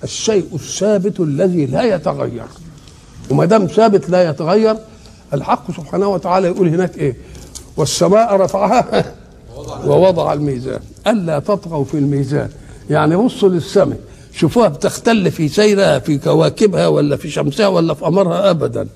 الشيء 0.04 0.46
الثابت 0.54 1.20
الذي 1.20 1.66
لا 1.66 1.96
يتغير. 1.96 2.46
وما 3.30 3.46
دام 3.46 3.66
ثابت 3.66 4.10
لا 4.10 4.30
يتغير 4.30 4.75
الحق 5.34 5.72
سبحانه 5.72 6.08
وتعالى 6.08 6.48
يقول 6.48 6.68
هناك 6.68 6.98
إيه؟ 6.98 7.18
والسماء 7.78 8.36
رفعها 8.36 8.86
ووضع 9.88 10.34
الميزان. 10.34 10.80
ألا 11.08 11.39
تطغوا 11.39 11.84
في 11.84 11.94
الميزان. 11.94 12.50
يعني 12.89 13.16
بصوا 13.16 13.50
للسماء. 13.50 14.00
شوفوها 14.34 14.68
بتختل 14.68 15.32
في 15.32 15.48
سيرها 15.48 16.00
في 16.00 16.18
كواكبها 16.18 16.88
ولا 16.88 17.16
في 17.16 17.30
شمسها 17.30 17.68
ولا 17.68 17.94
في 17.94 18.06
قمرها 18.06 18.50
ابدا. 18.50 18.88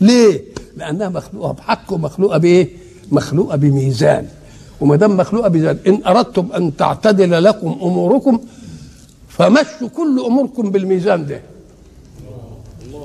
ليه؟ 0.00 0.44
لأنها 0.76 1.08
مخلوقة 1.08 1.52
بحق 1.52 1.92
ومخلوقة 1.92 2.38
بإيه؟ 2.38 2.68
مخلوقة 3.12 3.56
بميزان. 3.56 4.28
وما 4.80 4.96
دام 4.96 5.16
مخلوقة 5.16 5.48
بميزان 5.48 5.78
إن 5.86 6.00
أردتم 6.06 6.48
أن 6.56 6.76
تعتدل 6.76 7.44
لكم 7.44 7.76
أموركم 7.82 8.40
فمشوا 9.28 9.88
كل 9.96 10.22
أموركم 10.26 10.70
بالميزان 10.70 11.26
ده. 11.26 11.40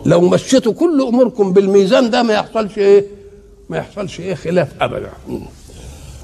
لو 0.05 0.21
مشيتوا 0.21 0.73
كل 0.73 1.01
أموركم 1.01 1.53
بالميزان 1.53 2.09
ده 2.09 2.23
ما 2.23 2.33
يحصلش 2.33 2.77
إيه؟ 2.77 3.05
ما 3.69 3.77
يحصلش 3.77 4.19
إيه 4.19 4.35
خلاف 4.35 4.67
ابدا. 4.81 5.09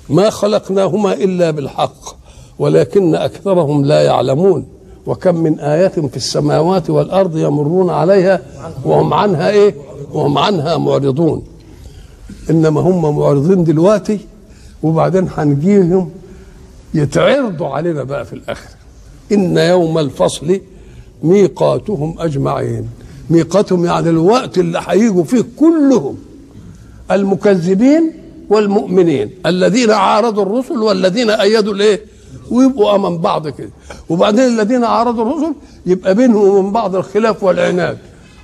ما 0.09 0.29
خلقناهما 0.29 1.13
إلا 1.13 1.51
بالحق 1.51 2.15
ولكن 2.59 3.15
أكثرهم 3.15 3.85
لا 3.85 4.01
يعلمون. 4.01 4.65
وكم 5.05 5.35
من 5.35 5.59
آية 5.59 5.87
في 5.87 6.17
السماوات 6.17 6.89
والأرض 6.89 7.37
يمرون 7.37 7.89
عليها 7.89 8.41
وهم 8.85 9.13
عنها 9.13 9.49
إيه؟ 9.49 9.75
وهم 10.13 10.37
عنها 10.37 10.77
معرضون. 10.77 11.43
إنما 12.49 12.81
هم 12.81 13.17
معرضين 13.17 13.63
دلوقتي 13.63 14.19
وبعدين 14.83 15.29
هنجيهم 15.37 16.11
يتعرضوا 16.93 17.67
علينا 17.67 18.03
بقى 18.03 18.25
في 18.25 18.33
الآخر. 18.33 18.69
إن 19.31 19.57
يوم 19.57 19.97
الفصل 19.97 20.61
ميقاتهم 21.23 22.15
أجمعين. 22.19 22.89
ميقاتهم 23.29 23.85
يعني 23.85 24.09
الوقت 24.09 24.57
اللي 24.57 24.81
هيجوا 24.87 25.23
فيه 25.23 25.45
كلهم 25.57 26.17
المكذبين 27.11 28.13
والمؤمنين 28.49 29.29
الذين 29.45 29.91
عارضوا 29.91 30.43
الرسل 30.43 30.77
والذين 30.77 31.29
أيدوا 31.29 31.73
الإيه؟ 31.73 32.01
ويبقوا 32.51 32.95
أمام 32.95 33.17
بعض 33.17 33.47
كده. 33.47 33.69
وبعدين 34.09 34.43
الذين 34.59 34.83
عارضوا 34.83 35.23
الرسل 35.23 35.53
يبقى 35.85 36.15
بينهم 36.15 36.41
وبين 36.49 36.71
بعض 36.71 36.95
الخلاف 36.95 37.43
والعناد. 37.43 37.97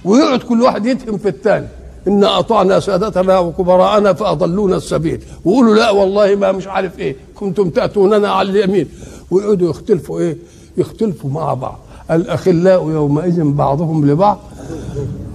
ويقعد 0.05 0.39
كل 0.39 0.61
واحد 0.61 0.85
يتهم 0.85 1.17
في 1.17 1.29
الثاني 1.29 1.67
إن 2.07 2.23
أطعنا 2.23 2.79
سادتنا 2.79 3.39
وكبراءنا 3.39 4.13
فأضلونا 4.13 4.75
السبيل. 4.75 5.21
ويقولوا 5.45 5.75
لا 5.75 5.91
والله 5.91 6.35
ما 6.35 6.51
مش 6.51 6.67
عارف 6.67 6.99
إيه. 6.99 7.15
كنتم 7.35 7.69
تأتوننا 7.69 8.29
على 8.29 8.49
اليمين. 8.49 8.87
ويقعدوا 9.31 9.69
يختلفوا 9.69 10.19
إيه؟ 10.19 10.37
يختلفوا 10.77 11.29
مع 11.29 11.53
بعض. 11.53 11.79
الأخلاء 12.11 12.89
يومئذ 12.89 13.43
بعضهم 13.43 14.11
لبعض 14.11 14.39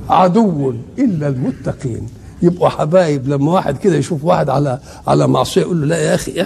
عدو 0.09 0.75
إلا 0.99 1.29
المتقين. 1.29 2.07
يبقوا 2.43 2.69
حبايب 2.69 3.29
لما 3.29 3.53
واحد 3.53 3.79
كده 3.79 3.97
يشوف 3.97 4.25
واحد 4.25 4.51
على 4.51 4.79
على 5.07 5.29
معصية 5.29 5.61
يقول 5.61 5.81
له 5.81 5.87
لا 5.87 5.99
يا 6.03 6.15
أخي 6.15 6.41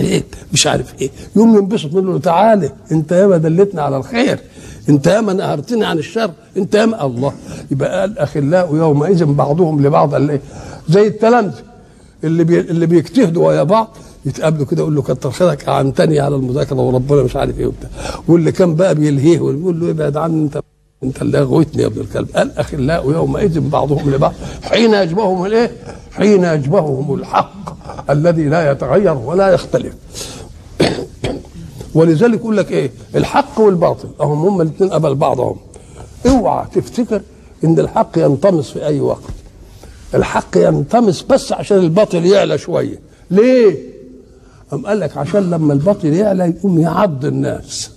عيب 0.00 0.24
مش 0.52 0.66
عارف 0.66 0.94
إيه. 1.02 1.10
يوم 1.36 1.56
ينبسط 1.56 1.94
له 1.94 2.18
تعالى 2.18 2.70
أنت 2.92 3.12
ياما 3.12 3.36
دلتنا 3.36 3.82
على 3.82 3.96
الخير. 3.96 4.40
انت 4.88 5.06
ياما 5.06 5.32
نهرتني 5.32 5.84
عن 5.84 5.98
الشر 5.98 6.30
انت 6.56 6.74
ياما 6.74 7.06
الله. 7.06 7.32
يبقى 7.70 8.04
الاخلاء 8.04 8.76
يومئذ 8.76 9.24
بعضهم 9.24 9.86
لبعض 9.86 10.14
إيه 10.14 10.40
زي 10.88 11.06
التلامذة 11.06 11.54
اللي 12.24 12.44
بي 12.44 12.60
اللي 12.60 12.86
بيجتهدوا 12.86 13.48
ويا 13.48 13.62
بعض 13.62 13.96
يتقابلوا 14.26 14.66
كده 14.66 14.80
يقول 14.82 14.94
له 14.94 15.02
كتر 15.02 15.30
خيرك 15.30 15.68
أعنتني 15.68 16.20
على 16.20 16.36
المذاكرة 16.36 16.76
وربنا 16.76 17.22
مش 17.22 17.36
عارف 17.36 17.58
إيه 17.58 17.66
وبتاع. 17.66 17.90
واللي 18.28 18.52
كان 18.52 18.74
بقى 18.74 18.94
بيلهيه 18.94 19.40
ويقول 19.40 19.80
له 19.80 19.90
ابعد 19.90 20.16
عني 20.16 20.42
أنت 20.42 20.60
أنت 21.02 21.22
اللي 21.22 21.38
اغويتني 21.38 21.82
يا 21.82 21.86
ابن 21.86 22.00
الكلب. 22.00 22.28
الاخلاء 22.36 23.10
يومئذ 23.10 23.60
بعضهم 23.60 24.10
لبعض. 24.10 24.32
حين 24.62 24.94
يجبههم 24.94 25.46
الإيه؟ 25.46 25.70
حين 26.12 26.44
يجبههم 26.44 27.14
الحق 27.14 27.52
الذي 28.10 28.44
لا 28.44 28.70
يتغير 28.70 29.14
ولا 29.16 29.48
يختلف. 29.48 29.94
ولذلك 31.94 32.40
يقول 32.40 32.56
لك 32.56 32.72
إيه؟ 32.72 32.90
الحق 33.14 33.60
والباطل. 33.60 34.08
أهم 34.20 34.46
هم 34.46 34.60
الاثنين 34.60 34.90
قبل 34.90 35.14
بعضهم 35.14 35.56
اوعى 36.26 36.66
تفتكر 36.74 37.20
إن 37.64 37.78
الحق 37.78 38.10
ينطمس 38.18 38.70
في 38.70 38.86
أي 38.86 39.00
وقت. 39.00 39.22
الحق 40.14 40.56
ينطمس 40.56 41.22
بس 41.22 41.52
عشان 41.52 41.78
الباطل 41.78 42.26
يعلى 42.26 42.58
شوية. 42.58 43.00
ليه؟ 43.30 43.78
قام 44.70 44.86
قال 44.86 45.00
لك 45.00 45.16
عشان 45.16 45.50
لما 45.50 45.72
الباطل 45.72 46.12
يعلى 46.12 46.44
يقوم 46.44 46.78
يعض 46.80 47.24
الناس. 47.24 47.90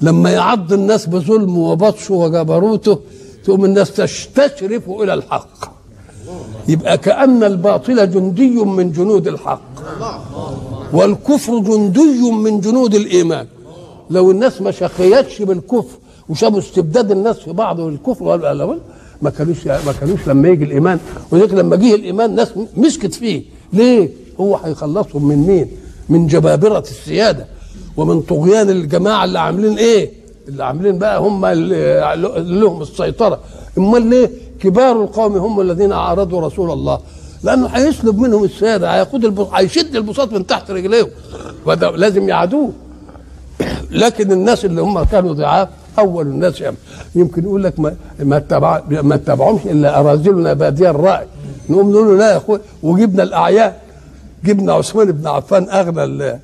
لما 0.00 0.30
يعض 0.30 0.72
الناس 0.72 1.06
بظلمه 1.06 1.58
وبطشه 1.58 2.14
وجبروته 2.14 2.98
تقوم 3.44 3.64
الناس 3.64 3.92
تستشرف 3.92 4.90
إلى 4.90 5.14
الحق. 5.14 5.76
يبقى 6.68 6.98
كأن 6.98 7.44
الباطل 7.44 8.10
جندي 8.10 8.50
من 8.50 8.92
جنود 8.92 9.28
الحق. 9.28 9.60
والكفر 10.92 11.58
جندي 11.58 12.30
من 12.30 12.60
جنود 12.60 12.94
الإيمان 12.94 13.46
لو 14.10 14.30
الناس 14.30 14.62
ما 14.62 14.70
شخيتش 14.70 15.42
بالكفر 15.42 15.98
وشافوا 16.28 16.58
استبداد 16.58 17.10
الناس 17.10 17.38
في 17.38 17.52
بعض 17.52 17.78
والكفر 17.78 18.24
ما 19.22 19.30
كانوش 19.30 19.66
ما 19.66 19.92
كانوش 20.00 20.28
لما 20.28 20.48
يجي 20.48 20.64
الإيمان 20.64 20.98
ولذلك 21.30 21.54
لما 21.54 21.76
جه 21.76 21.94
الإيمان 21.94 22.34
ناس 22.34 22.48
مسكت 22.76 23.14
فيه 23.14 23.42
ليه؟ 23.72 24.10
هو 24.40 24.56
هيخلصهم 24.56 25.28
من 25.28 25.36
مين؟ 25.46 25.68
من 26.08 26.26
جبابرة 26.26 26.78
السيادة 26.78 27.46
ومن 27.96 28.20
طغيان 28.20 28.70
الجماعة 28.70 29.24
اللي 29.24 29.38
عاملين 29.38 29.78
إيه؟ 29.78 30.10
اللي 30.48 30.64
عاملين 30.64 30.98
بقى 30.98 31.20
هم 31.20 31.44
اللي 31.44 32.60
لهم 32.60 32.82
السيطرة 32.82 33.40
أمال 33.78 34.06
ليه؟ 34.06 34.30
كبار 34.60 35.02
القوم 35.02 35.36
هم 35.36 35.60
الذين 35.60 35.92
عارضوا 35.92 36.40
رسول 36.40 36.70
الله 36.70 36.98
لأنه 37.46 37.66
هيسلب 37.66 38.18
منهم 38.18 38.44
السياده 38.44 38.94
هياخد 38.94 39.24
البساط 39.24 39.54
هيشد 39.54 39.96
البساط 39.96 40.32
من 40.32 40.46
تحت 40.46 40.70
رجليهم. 40.70 41.08
وده 41.66 41.90
لازم 41.90 42.28
يعادوه 42.28 42.72
لكن 44.02 44.32
الناس 44.32 44.64
اللي 44.64 44.80
هم 44.82 45.04
كانوا 45.04 45.32
ضعاف 45.32 45.68
أول 45.98 46.26
الناس 46.26 46.60
يعمل 46.60 46.76
يمكن 47.14 47.42
يقول 47.44 47.64
لك 47.64 47.80
ما 47.80 47.96
ما 48.18 48.36
اتبع 48.36 48.82
ما 48.88 49.14
اتبعهمش 49.14 49.60
إلا 49.64 50.00
اراذلنا 50.00 50.52
بادية 50.52 50.90
الرأي. 50.90 51.26
نقوم 51.70 51.90
نقول 51.90 52.08
له 52.08 52.16
لا 52.16 52.32
يا 52.32 52.36
أخوي 52.36 52.60
وجبنا 52.82 53.22
الأعيان. 53.22 53.72
جبنا 54.44 54.72
عثمان 54.72 55.12
بن 55.12 55.26
عفان 55.26 55.68
أغنى 55.70 56.40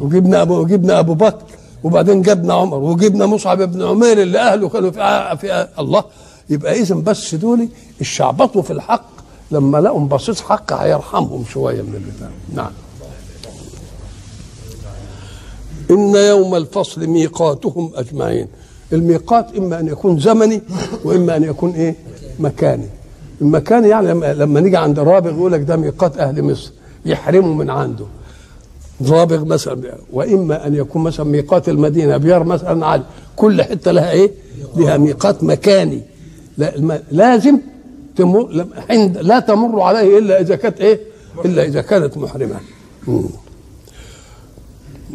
وجبنا 0.00 0.42
أبو 0.42 0.54
وجبنا 0.60 0.98
أبو 0.98 1.14
بكر 1.14 1.42
وبعدين 1.84 2.22
جبنا 2.22 2.54
عمر 2.54 2.78
وجبنا 2.78 3.26
مصعب 3.26 3.62
بن 3.62 3.82
عمير 3.82 4.22
اللي 4.22 4.38
أهله 4.38 4.68
كانوا 4.68 4.90
في, 4.90 5.36
في 5.40 5.68
الله. 5.78 6.04
يبقى 6.50 6.80
اذا 6.80 6.94
بس 6.94 7.34
دول 7.34 7.68
الشعبطوا 8.00 8.62
في 8.62 8.72
الحق. 8.72 9.13
لما 9.50 9.78
لقوا 9.78 10.00
بصيص 10.00 10.40
حق 10.40 10.72
هيرحمهم 10.72 11.44
شوية 11.44 11.82
من 11.82 11.94
البتاع. 11.94 12.30
نعم. 12.54 12.70
إن 15.90 16.14
يوم 16.14 16.54
الفصل 16.54 17.06
ميقاتهم 17.06 17.90
أجمعين. 17.94 18.48
الميقات 18.92 19.56
إما 19.56 19.80
أن 19.80 19.86
يكون 19.88 20.20
زمني 20.20 20.62
وإما 21.04 21.36
أن 21.36 21.44
يكون 21.44 21.70
إيه؟ 21.70 21.94
مكاني. 22.38 22.86
المكاني 23.40 23.88
يعني 23.88 24.06
لما, 24.34 24.60
نيجي 24.60 24.76
عند 24.76 24.98
رابغ 24.98 25.30
يقول 25.30 25.52
لك 25.52 25.60
ده 25.60 25.76
ميقات 25.76 26.18
أهل 26.18 26.42
مصر. 26.42 26.72
يحرموا 27.06 27.54
من 27.54 27.70
عنده. 27.70 28.04
رابغ 29.08 29.44
مثلا 29.44 29.94
وإما 30.12 30.66
أن 30.66 30.74
يكون 30.74 31.02
مثلا 31.02 31.26
ميقات 31.26 31.68
المدينة 31.68 32.16
بيار 32.16 32.44
مثلا 32.44 32.86
علي 32.86 33.04
كل 33.36 33.62
حتة 33.62 33.90
لها 33.90 34.10
إيه؟ 34.10 34.30
لها 34.76 34.96
ميقات 34.96 35.44
مكاني. 35.44 36.02
لا. 36.58 37.00
لازم 37.12 37.58
تمر 38.16 38.66
عند 38.90 39.18
لا 39.18 39.40
تمر 39.40 39.80
عليه 39.80 40.18
إلا 40.18 40.40
إذا 40.40 40.56
كانت 40.56 40.80
إيه؟ 40.80 41.00
إلا 41.44 41.64
إذا 41.64 41.82
كانت 41.82 42.18
محرمة. 42.18 42.60
مم. 43.08 43.24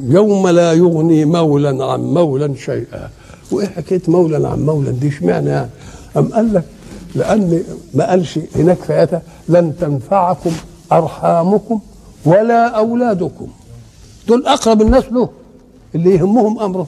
يوم 0.03 0.47
لا 0.47 0.73
يغني 0.73 1.25
مولا 1.25 1.85
عن 1.85 1.99
مولا 2.01 2.55
شيئا. 2.55 3.09
وإيه 3.51 3.67
حكاية 3.67 4.01
مولا 4.07 4.49
عن 4.49 4.65
مولا 4.65 4.91
دي 4.91 5.07
اشمعنى؟ 5.07 5.49
يعني 5.49 5.69
أم 6.17 6.27
قال 6.33 6.53
لك؟ 6.53 6.63
لأن 7.15 7.63
ما 7.93 8.09
قالش 8.09 8.39
هناك 8.55 8.77
في 8.77 8.93
آياتها 8.93 9.21
لن 9.49 9.73
تنفعكم 9.81 10.51
أرحامكم 10.91 11.79
ولا 12.25 12.67
أولادكم. 12.67 13.47
دول 14.27 14.47
أقرب 14.47 14.81
الناس 14.81 15.03
له 15.11 15.29
اللي 15.95 16.15
يهمهم 16.15 16.59
أمره. 16.59 16.87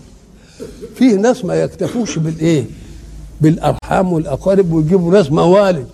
فيه 0.96 1.16
ناس 1.16 1.46
ما 1.46 1.56
يكتفوش 1.56 2.18
بالإيه؟ 2.20 2.66
بالأرحام 3.42 4.14
والأقارب 4.14 4.74
ويجيبوا 4.74 5.12
ناس 5.12 5.32
موالد. 5.32 5.88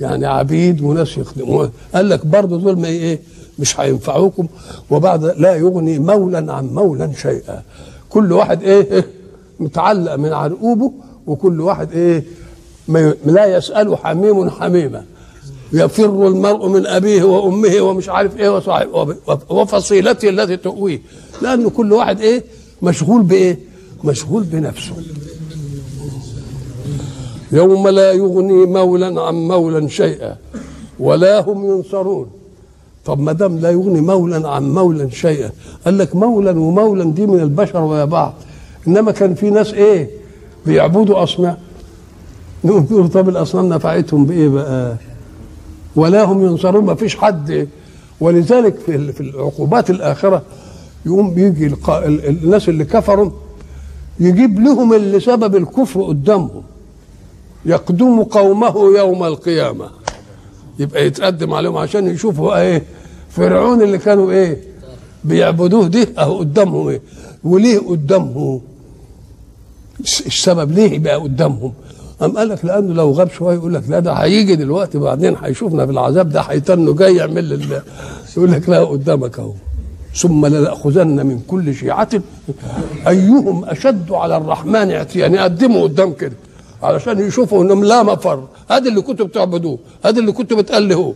يعني 0.00 0.26
عبيد 0.26 0.80
وناس 0.80 1.18
يخدموا 1.18 1.66
قال 1.94 2.08
لك 2.08 2.26
برضه 2.26 2.58
دول 2.58 2.78
ما 2.78 2.88
إيه 2.88 3.20
مش 3.58 3.80
هينفعوكم. 3.80 4.46
وبعد 4.90 5.24
لا 5.24 5.54
يغني 5.54 5.98
مولا 5.98 6.52
عن 6.52 6.66
مولا 6.66 7.12
شيئا. 7.22 7.62
كل 8.10 8.32
واحد 8.32 8.62
إيه, 8.62 9.06
متعلق 9.60 10.14
من 10.14 10.32
عرقوبه 10.32 10.92
وكل 11.26 11.60
واحد 11.60 11.92
إيه 11.92 12.24
لا 13.24 13.56
يسأل 13.56 13.96
حميم 13.96 14.50
حميمة. 14.50 15.04
يفر 15.72 16.26
المرء 16.28 16.68
من 16.68 16.86
أبيه 16.86 17.22
وأمه 17.24 17.80
ومش 17.80 18.08
عارف 18.08 18.36
إيه 18.36 18.56
وصاحب 18.56 19.16
وفصيلته 19.50 20.28
التي 20.28 20.56
تؤويه. 20.56 21.02
لأن 21.42 21.68
كل 21.68 21.92
واحد 21.92 22.20
إيه 22.20 22.44
مشغول 22.82 23.22
بإيه 23.22 23.58
مشغول 24.04 24.42
بنفسه. 24.42 24.94
يوم 27.52 27.88
لا 27.88 28.12
يغني 28.12 28.66
مولا 28.66 29.22
عن 29.22 29.34
مولا 29.34 29.88
شيئا 29.88 30.36
ولا 31.00 31.40
هم 31.40 31.64
ينصرون. 31.64 32.26
طب 33.04 33.20
ما 33.20 33.32
دام 33.32 33.58
لا 33.58 33.70
يغني 33.70 34.00
مولا 34.00 34.48
عن 34.48 34.74
مولا 34.74 35.10
شيئا 35.10 35.50
قال 35.84 35.98
لك 35.98 36.16
مولا 36.16 36.50
ومولا 36.50 37.04
دي 37.04 37.26
من 37.26 37.40
البشر 37.40 37.80
ويا 37.80 38.04
بعض. 38.04 38.34
إنما 38.88 39.12
كان 39.12 39.34
في 39.34 39.50
ناس 39.50 39.74
إيه؟ 39.74 40.10
بيعبدوا 40.66 41.22
أصنام. 41.22 41.56
نقول 42.64 43.08
طب 43.08 43.28
الأصنام 43.28 43.68
نفعتهم 43.68 44.24
بإيه 44.24 44.48
بقى؟ 44.48 44.96
ولا 45.96 46.24
هم 46.24 46.44
ينصرون 46.44 46.84
ما 46.84 46.94
فيش 46.94 47.16
حد. 47.16 47.68
ولذلك 48.20 48.78
في 48.86 49.12
في 49.12 49.20
العقوبات 49.20 49.90
الآخرة 49.90 50.42
يقوم 51.06 51.34
بيجي 51.34 51.74
الناس 51.88 52.68
اللي 52.68 52.84
كفروا 52.84 53.30
يجيب 54.20 54.60
لهم 54.60 54.92
اللي 54.92 55.20
سبب 55.20 55.56
الكفر 55.56 56.02
قدامهم. 56.02 56.62
يقدم 57.66 58.22
قومه 58.22 58.98
يوم 58.98 59.24
القيامة. 59.24 59.90
يبقى 60.78 61.06
يتقدم 61.06 61.54
عليهم 61.54 61.76
عشان 61.76 62.06
يشوفوا 62.06 62.60
إيه 62.60 62.82
فرعون 63.30 63.82
اللي 63.82 63.98
كانوا 63.98 64.30
إيه 64.32 64.56
بيعبدوه 65.24 65.86
ده 65.86 66.08
أهو 66.18 66.38
قدامهم 66.38 66.88
إيه. 66.88 67.00
وليه 67.44 67.78
قدامهم؟ 67.78 68.60
السبب 70.00 70.72
ليه 70.72 70.92
يبقى 70.92 71.16
قدامهم؟ 71.16 71.72
قام 72.20 72.36
قال 72.38 72.48
لك 72.48 72.64
لأنه 72.64 72.94
لو 72.94 73.10
غاب 73.12 73.30
شوية 73.30 73.54
يقول 73.54 73.74
لك 73.74 73.82
لا 73.88 73.98
ده 74.00 74.12
هيجي 74.12 74.56
دلوقتي 74.56 74.98
بعدين 74.98 75.36
هيشوفنا 75.42 75.86
في 75.86 75.92
العذاب 75.92 76.28
ده 76.30 76.40
هيتنه 76.40 76.92
جاي 76.94 77.16
يعمل 77.16 77.48
لله 77.48 77.82
يقول 78.36 78.52
لك 78.52 78.68
لا 78.68 78.84
قدامك 78.84 79.38
أهو. 79.38 79.52
ثم 80.16 80.46
لنأخذن 80.46 81.26
من 81.26 81.40
كل 81.48 81.74
شيعة. 81.74 82.08
أيهم 83.08 83.64
أشد 83.64 84.12
على 84.12 84.36
الرحمن 84.36 84.90
عتيان 84.92 85.34
يقدموا 85.34 85.82
قدام 85.82 86.12
كده. 86.12 86.36
علشان 86.82 87.26
يشوفوا 87.28 87.62
انهم 87.64 87.84
لا 87.84 88.02
مفر. 88.02 88.44
هذا 88.70 88.88
اللي 88.88 89.00
كنتوا 89.00 89.26
بتعبدوه. 89.26 89.78
هذا 90.04 90.20
اللي 90.20 90.32
كنتوا 90.32 90.56
بتألهوه. 90.56 91.14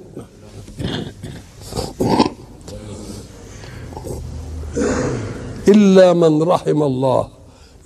إلا 5.68 6.12
من 6.12 6.42
رحم 6.42 6.82
الله. 6.82 7.28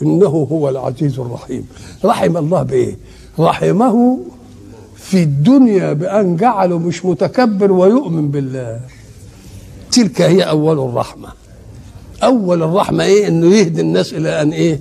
إنه 0.02 0.26
هو 0.52 0.68
العزيز 0.68 1.18
الرحيم. 1.18 1.66
رحم 2.04 2.36
الله 2.36 2.62
بإيه؟ 2.62 2.96
رحمه 3.38 4.18
في 4.96 5.22
الدنيا 5.22 5.92
بأن 5.92 6.36
جعله 6.36 6.78
مش 6.78 7.04
متكبر 7.04 7.72
ويؤمن 7.72 8.30
بالله. 8.30 8.80
تلك 9.92 10.22
هي 10.22 10.42
أول 10.42 10.78
الرحمة. 10.78 11.28
أول 12.22 12.62
الرحمة 12.62 13.04
إيه؟ 13.04 13.28
إنه 13.28 13.54
يهدي 13.56 13.80
الناس 13.80 14.12
إلى 14.12 14.42
أن 14.42 14.52
إيه؟ 14.52 14.80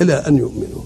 إلى 0.00 0.14
أن 0.14 0.36
يؤمنوا. 0.36 0.82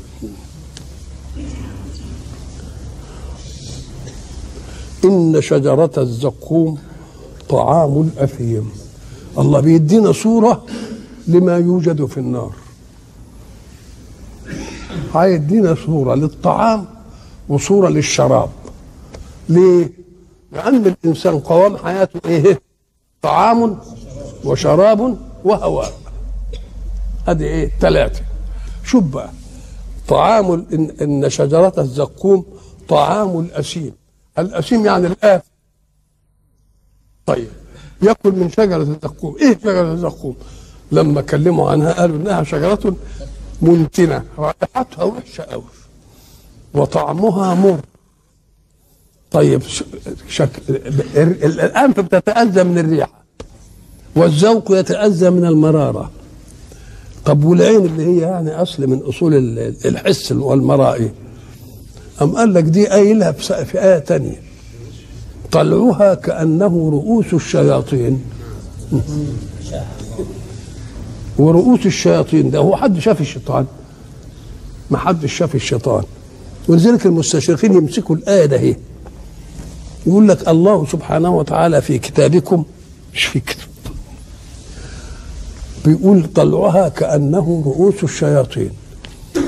إن 5.04 5.40
شجرة 5.40 5.90
الزقوم 5.98 6.78
طعام 7.48 8.00
الأثيم. 8.00 8.70
الله 9.38 9.60
بيدينا 9.60 10.12
صورة 10.12 10.66
لما 11.28 11.56
يوجد 11.56 12.04
في 12.04 12.18
النار. 12.18 12.52
هيدينا 15.14 15.76
صورة 15.86 16.14
للطعام 16.14 16.86
وصورة 17.48 17.88
للشراب. 17.88 18.48
ليه؟ 19.48 19.92
لأن 20.52 20.86
الإنسان 20.86 21.38
قوام 21.38 21.76
حياته 21.76 22.20
إيه؟ 22.28 22.60
طعام 23.22 23.78
وشراب 24.44 25.16
وهواء. 25.44 25.92
هذه 27.26 27.42
إيه؟ 27.42 27.72
ثلاثة. 27.80 28.20
شوف 28.84 29.04
بقى. 29.04 29.30
طعام 30.08 30.66
إن 31.02 31.30
شجرة 31.30 31.72
الزقوم 31.78 32.44
طعام 32.88 33.40
الأسيم 33.40 33.92
الأسيم 34.38 34.86
يعني 34.86 35.06
الآف 35.06 35.42
طيب 37.26 37.48
يأكل 38.02 38.32
من 38.32 38.50
شجرة 38.50 38.82
الزقوم. 38.82 39.36
إيه 39.40 39.58
شجرة 39.58 39.92
الزقوم؟ 39.92 40.36
لما 40.92 41.20
كلموا 41.20 41.70
عنها 41.70 41.92
قالوا 41.92 42.16
إنها 42.16 42.42
شجرة 42.42 42.96
منتنة. 43.62 44.24
رائحتها 44.38 45.04
وحشة 45.04 45.42
أوي. 45.44 45.62
وطعمها 46.74 47.54
مر. 47.54 47.80
طيب 49.30 49.62
شك... 50.28 50.50
ال- 50.68 51.44
الأنف 51.44 52.00
بتتأذى 52.00 52.64
من 52.64 52.78
الريحة. 52.78 53.24
والذوق 54.16 54.72
يتأذى 54.78 55.30
من 55.30 55.44
المرارة. 55.44 56.10
طب 57.24 57.44
والعين 57.44 57.84
اللي 57.86 58.04
هي 58.06 58.18
يعني 58.20 58.50
أصل 58.62 58.86
من 58.86 58.98
أصول 58.98 59.34
ال- 59.34 59.86
الحس 59.86 60.32
والمرائي. 60.32 61.12
أم 62.22 62.36
قال 62.36 62.54
لك 62.54 62.64
دي 62.64 62.86
قايلها 62.88 63.32
في 63.32 63.82
آية 63.82 63.98
تانية؟ 63.98 64.40
طلعها 65.52 66.14
كأنه 66.14 66.90
رؤوس 66.92 67.34
الشياطين. 67.34 68.22
ورؤوس 71.38 71.86
الشياطين 71.86 72.50
ده 72.50 72.58
هو 72.58 72.76
حد 72.76 72.98
شاف 72.98 73.20
الشيطان؟ 73.20 73.66
ما 74.90 74.98
حد 74.98 75.26
شاف 75.26 75.54
الشيطان. 75.54 76.02
ولذلك 76.68 77.06
المستشرقين 77.06 77.72
يمسكوا 77.74 78.16
الآية 78.16 78.46
ده 78.46 78.58
هي 78.60 78.76
يقول 80.06 80.28
لك 80.28 80.48
الله 80.48 80.86
سبحانه 80.86 81.36
وتعالى 81.36 81.82
في 81.82 81.98
كتابكم 81.98 82.64
مش 83.14 83.24
في 83.24 83.40
كتاب 83.40 83.66
بيقول 85.84 86.24
طلعها 86.34 86.88
كأنه 86.88 87.62
رؤوس 87.66 88.04
الشياطين. 88.04 88.70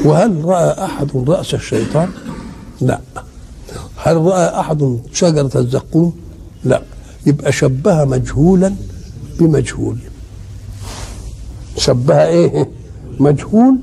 وهل 0.05 0.45
رأى 0.45 0.85
أحد 0.85 1.11
رأس 1.29 1.55
الشيطان؟ 1.55 2.09
لا. 2.83 3.01
هل 3.97 4.17
رأى 4.17 4.61
أحد 4.61 4.99
شجرة 5.13 5.51
الزقوم؟ 5.57 6.13
لا. 6.65 6.83
يبقى 7.27 7.53
شبه 7.53 8.05
مجهولا 8.05 8.75
بمجهول. 9.39 9.97
شبه 11.77 12.27
إيه؟ 12.27 12.69
مجهول 13.21 13.77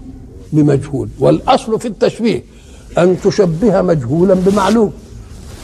بمجهول. 0.53 1.09
والأصل 1.19 1.79
في 1.79 1.87
التشبيه 1.87 2.43
أن 2.97 3.17
تشبه 3.23 3.81
مجهولا 3.81 4.33
بمعلوم. 4.33 4.91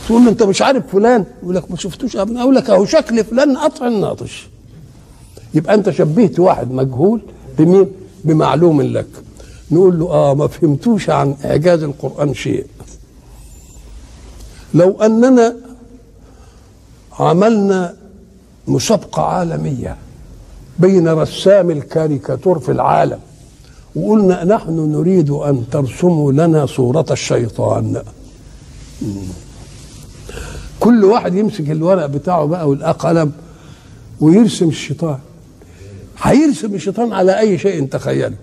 تقول 0.08 0.24
له 0.26 0.30
أنت 0.32 0.44
مش 0.44 0.62
عارف 0.62 0.84
فلان؟ 0.92 1.26
يقول 1.44 1.56
لك 1.56 1.72
ما 1.72 1.78
شفتوش 1.78 2.16
ابدا 2.16 2.42
أقول 2.42 2.56
لك 2.56 2.70
أهو 2.70 2.86
شكل 2.86 3.24
فلان 3.24 3.58
قطع 3.58 3.88
الناطش 3.88 4.48
يبقى 5.54 5.74
أنت 5.74 5.90
شبهت 5.90 6.40
واحد 6.40 6.72
مجهول 6.72 7.22
بمين؟ 7.60 7.88
بمعلوم 8.24 8.82
لك. 8.82 9.08
نقول 9.72 10.00
له 10.00 10.06
آه 10.12 10.34
ما 10.36 10.48
فهمتوش 10.48 11.10
عن 11.10 11.36
إعجاز 11.46 11.84
القرآن 11.84 12.34
شيء. 12.34 12.66
لو 14.76 14.98
أننا 15.02 15.56
عملنا 17.20 17.96
مسابقة 18.68 19.22
عالمية 19.24 19.96
بين 20.80 21.08
رسام 21.08 21.72
الكاريكاتور 21.72 22.60
في 22.60 22.72
العالم 22.72 23.20
وقلنا 23.96 24.44
نحن 24.44 24.92
نريد 24.92 25.30
أن 25.30 25.64
ترسموا 25.72 26.32
لنا 26.32 26.66
صورة 26.66 27.06
الشيطان. 27.12 28.04
كل 30.80 31.06
واحد 31.06 31.36
يمسك 31.36 31.70
الورق 31.72 32.06
بتاعه 32.06 32.46
بقى 32.46 32.70
والقلم 32.70 33.32
ويرسم 34.22 34.70
الشيطان. 34.70 35.20
هيرسم 36.22 36.76
الشيطان 36.76 37.14
على 37.14 37.40
أي 37.40 37.58
شيء 37.58 37.86
تخيله 37.88 38.36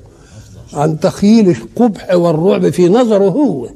عن 0.72 1.00
تخيل 1.00 1.48
القبح 1.50 2.14
والرعب 2.14 2.70
في 2.70 2.88
نظره 2.88 3.28
هو. 3.28 3.68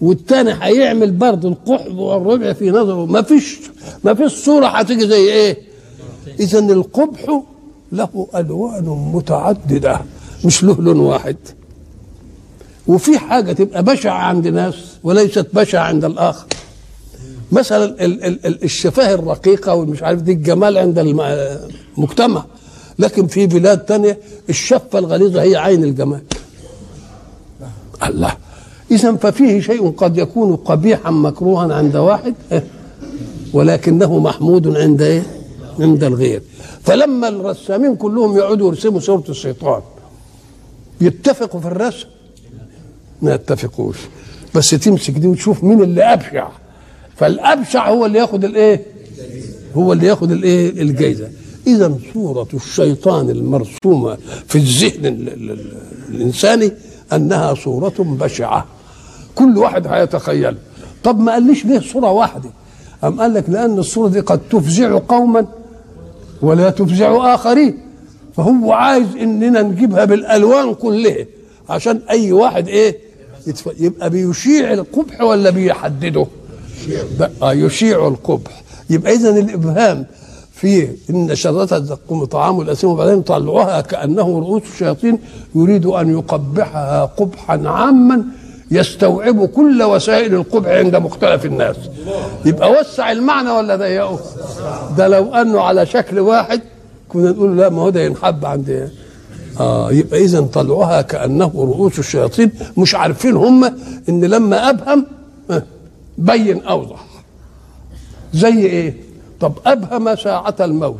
والتاني 0.00 0.52
هيعمل 0.60 1.10
برضه 1.10 1.48
القحب 1.48 1.98
والرعب 1.98 2.52
في 2.54 2.70
نظره. 2.70 3.06
ما 3.06 3.22
فيش 3.22 3.58
ما 4.04 4.14
فيش 4.14 4.32
صورة 4.32 4.66
هتيجي 4.66 5.08
زي 5.08 5.32
إيه؟ 5.32 5.58
اذا 6.40 6.58
القبح 6.58 7.42
له 7.92 8.26
ألوان 8.34 8.84
متعددة 9.14 10.00
مش 10.44 10.64
له 10.64 10.76
لون 10.80 11.00
واحد. 11.00 11.36
وفي 12.86 13.18
حاجة 13.18 13.52
تبقى 13.52 13.82
بشعة 13.82 14.18
عند 14.18 14.48
ناس 14.48 14.74
وليست 15.02 15.46
بشعة 15.52 15.82
عند 15.84 16.04
الآخر. 16.04 16.46
مثلا 17.52 17.84
ال- 17.84 18.24
ال- 18.24 18.46
ال- 18.46 18.64
الشفاه 18.64 19.14
الرقيقة 19.14 19.74
والمش 19.74 20.02
عارف 20.02 20.22
دي 20.22 20.32
الجمال 20.32 20.78
عند 20.78 20.98
المجتمع. 21.98 22.44
لكن 22.98 23.26
في 23.26 23.46
بلاد 23.46 23.78
تانية 23.78 24.18
الشفة 24.50 24.98
الغليظة 24.98 25.42
هي 25.42 25.56
عين 25.56 25.84
الجمال. 25.84 26.22
الله. 28.06 28.36
اذا 28.90 29.12
ففيه 29.16 29.60
شيء 29.60 29.90
قد 29.90 30.18
يكون 30.18 30.56
قبيحا 30.56 31.10
مكروها 31.10 31.74
عند 31.74 31.96
واحد 31.96 32.34
إيه؟ 32.52 32.64
ولكنه 33.52 34.18
محمود 34.18 34.76
عند 34.76 35.02
إيه؟ 35.02 35.22
عند 35.80 36.04
الغير. 36.04 36.42
فلما 36.82 37.28
الرسامين 37.28 37.96
كلهم 37.96 38.36
يقعدوا 38.36 38.68
يرسموا 38.68 39.00
صورة 39.00 39.24
الشيطان 39.28 39.80
يتفقوا 41.00 41.60
في 41.60 41.66
الرسم؟ 41.66 42.06
ما 43.22 43.34
يتفقوش. 43.34 43.96
بس 44.54 44.70
تمسك 44.70 45.10
دي 45.10 45.26
وتشوف 45.26 45.64
مين 45.64 45.82
اللي 45.82 46.02
أبشع. 46.04 46.48
فالأبشع 47.16 47.88
هو 47.90 48.06
اللي 48.06 48.18
ياخد 48.18 48.44
الإيه؟ 48.44 48.82
هو 49.76 49.92
اللي 49.92 50.06
ياخد 50.06 50.30
الإيه؟ 50.32 50.82
الجائزه 50.82 51.28
اذا 51.66 51.98
صورة 52.14 52.48
الشيطان 52.54 53.30
المرسومة 53.30 54.16
في 54.48 54.56
الذهن 54.58 55.06
ال- 55.06 55.28
ال- 55.28 55.50
ال- 55.50 55.76
الإنساني 56.08 56.72
أنها 57.12 57.54
صورة 57.54 57.94
بشعة. 57.98 58.66
كل 59.36 59.58
واحد 59.58 59.86
هيتخيل. 59.86 60.56
طب 61.04 61.20
ما 61.20 61.32
قاليش 61.32 61.64
ليه 61.64 61.80
صورة 61.80 62.10
واحدة؟ 62.10 62.50
أم 63.04 63.20
قال 63.20 63.34
لك 63.34 63.44
لأن 63.50 63.78
الصورة 63.78 64.08
دي 64.08 64.20
قد 64.20 64.40
تفزع 64.50 64.98
قوما 65.08 65.46
ولا 66.42 66.70
تفزع 66.70 67.34
آخرين. 67.34 67.78
فهو 68.36 68.72
عايز 68.72 69.06
إننا 69.20 69.62
نجيبها 69.62 70.04
بالألوان 70.04 70.74
كلها 70.74 71.26
عشان 71.68 72.00
أي 72.10 72.32
واحد 72.32 72.68
إيه؟ 72.68 72.98
يتف... 73.46 73.68
يبقى 73.80 74.10
بيشيع 74.10 74.72
القبح 74.72 75.20
ولا 75.20 75.50
بيحدده؟ 75.50 76.26
بقى 77.18 77.58
يشيع 77.58 78.08
القبح. 78.08 78.62
يبقى 78.90 79.12
إذا 79.14 79.30
الإبهام 79.38 80.06
في 80.52 80.88
إن 81.10 81.34
شجرة 81.34 81.76
الزقوم 81.76 82.24
طعام 82.24 82.60
الأثيم 82.60 82.90
وبعدين 82.90 83.22
طلعوها 83.22 83.80
كأنه 83.80 84.38
رؤوس 84.38 84.62
الشياطين 84.72 85.18
يريد 85.54 85.86
أن 85.86 86.10
يقبحها 86.12 87.04
قبحا 87.04 87.62
عاما 87.68 88.24
يستوعب 88.70 89.44
كل 89.46 89.82
وسائل 89.82 90.34
القبح 90.34 90.68
عند 90.70 90.96
مختلف 90.96 91.44
الناس. 91.44 91.76
يبقى 92.44 92.70
وسع 92.72 93.12
المعنى 93.12 93.50
ولا 93.50 93.76
ضيقه؟ 93.76 94.18
ده 94.96 95.08
لو 95.08 95.34
أنه 95.34 95.60
على 95.60 95.86
شكل 95.86 96.18
واحد 96.20 96.60
كنا 97.08 97.30
نقول 97.30 97.56
لا 97.58 97.68
ما 97.68 97.82
هو 97.82 97.90
ده 97.90 98.00
ينحب 98.00 98.44
عند؟ 98.46 98.90
آه 99.60 99.92
يبقى 99.92 100.24
اذا 100.24 100.40
طلعوها 100.40 101.02
كأنه 101.02 101.50
رؤوس 101.56 101.98
الشياطين 101.98 102.50
مش 102.76 102.94
عارفين 102.94 103.36
هم 103.36 103.64
إن 104.08 104.24
لما 104.24 104.70
أبهم 104.70 105.06
آه، 105.50 105.62
بين 106.18 106.62
أوضح. 106.62 107.04
زي 108.34 108.66
إيه؟ 108.66 108.94
طب 109.40 109.52
أبهم 109.66 110.16
ساعة 110.16 110.54
الموت. 110.60 110.96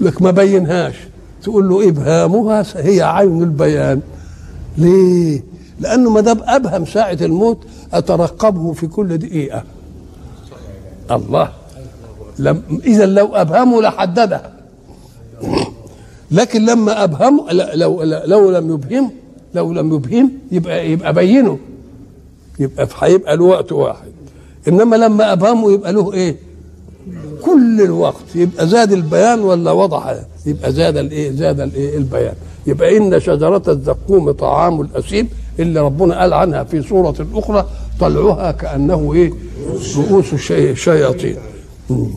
لك 0.00 0.22
ما 0.22 0.30
بينهاش. 0.30 0.94
تقول 1.42 1.68
له 1.68 1.88
إبهامها 1.88 2.64
هي 2.76 3.02
عين 3.02 3.42
البيان. 3.42 4.00
ليه؟ 4.78 5.42
لأنه 5.82 6.10
ما 6.10 6.20
دام 6.20 6.38
أبهم 6.44 6.84
ساعة 6.86 7.18
الموت 7.20 7.58
أترقبه 7.92 8.72
في 8.72 8.86
كل 8.86 9.18
دقيقة. 9.18 9.62
الله. 11.10 11.52
لم 12.38 12.62
إذا 12.84 13.06
لو 13.06 13.26
أبهمه 13.34 13.80
لحددها 13.82 14.52
لكن 16.30 16.64
لما 16.64 17.04
أبهمه 17.04 17.52
لو 17.52 18.02
لو 18.02 18.50
لم 18.50 18.70
يبهم 18.72 19.10
لو 19.54 19.72
لم 19.72 19.94
يبهم 19.94 20.32
يبقى 20.52 20.90
يبقى 20.90 21.12
بينه. 21.12 21.58
يبقى 22.58 22.88
هيبقى 23.00 23.36
له 23.36 23.44
وقت 23.44 23.72
واحد. 23.72 24.12
إنما 24.68 24.96
لما 24.96 25.32
أبهمه 25.32 25.72
يبقى 25.72 25.92
له 25.92 26.12
إيه؟ 26.12 26.36
كل 27.42 27.80
الوقت. 27.80 28.34
يبقى 28.34 28.66
زاد 28.68 28.92
البيان 28.92 29.40
ولا 29.40 29.70
وضح 29.70 30.14
يبقى 30.46 30.72
زاد 30.72 30.96
الايه 30.96 31.30
زاد 31.30 31.60
الايه 31.60 31.96
البيان. 31.98 32.34
يبقى 32.66 32.96
إن 32.96 33.20
شجرة 33.20 33.62
الزقوم 33.68 34.30
طعام 34.30 34.80
الاثيم 34.80 35.28
اللي 35.58 35.80
ربنا 35.80 36.20
قال 36.20 36.32
عنها 36.32 36.64
في 36.64 36.82
سورة 36.82 37.26
أخرى 37.34 37.68
طلعها 38.00 38.52
كأنه 38.52 39.12
إيه؟ 39.14 39.32
رؤوس 39.96 40.32
الشي- 40.32 40.70
الشياطين. 40.70 41.36
مم. 41.90 42.08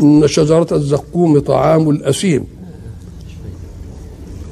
إن 0.00 0.26
شجرة 0.26 0.66
الزقوم 0.72 1.38
طعام 1.38 1.90
الأثيم. 1.90 2.44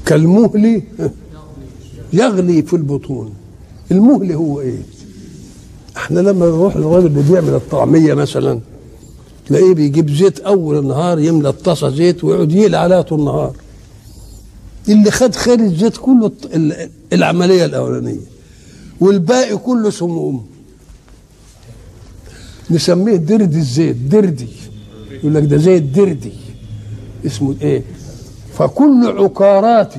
كالمهل 0.07 0.83
يغلي 2.12 2.62
في 2.62 2.74
البطون. 2.76 3.33
المهل 3.90 4.33
هو 4.33 4.61
إيه؟ 4.61 4.79
إحنا 5.96 6.20
لما 6.20 6.46
نروح 6.46 6.76
للراجل 6.76 7.07
اللي 7.07 7.22
بيعمل 7.22 7.55
الطعمية 7.55 8.14
مثلا 8.14 8.61
تلاقيه 9.46 9.74
بيجيب 9.74 10.11
زيت 10.11 10.40
أول 10.40 10.79
النهار 10.79 11.18
يملى 11.18 11.48
الطاسة 11.48 11.88
زيت 11.90 12.24
ويقعد 12.24 12.52
يقلي 12.52 12.76
عليها 12.76 13.02
طول 13.02 13.18
النهار. 13.20 13.52
اللي 14.88 15.11
خد 15.11 15.35
خير 15.35 15.61
الزيت 15.61 15.96
كله 15.96 16.33
العملية 17.12 17.64
الأولانية. 17.64 18.20
والباقي 19.01 19.57
كله 19.57 19.90
سموم 19.90 20.46
نسميه 22.70 23.16
دردي 23.16 23.59
الزيت 23.59 23.96
دردي. 23.96 24.49
يقول 25.11 25.35
لك 25.35 25.42
ده 25.42 25.57
زيت 25.57 25.83
دردي. 25.83 26.33
اسمه 27.27 27.55
إيه؟ 27.62 27.83
فكل 28.55 29.14
عقارات 29.18 29.94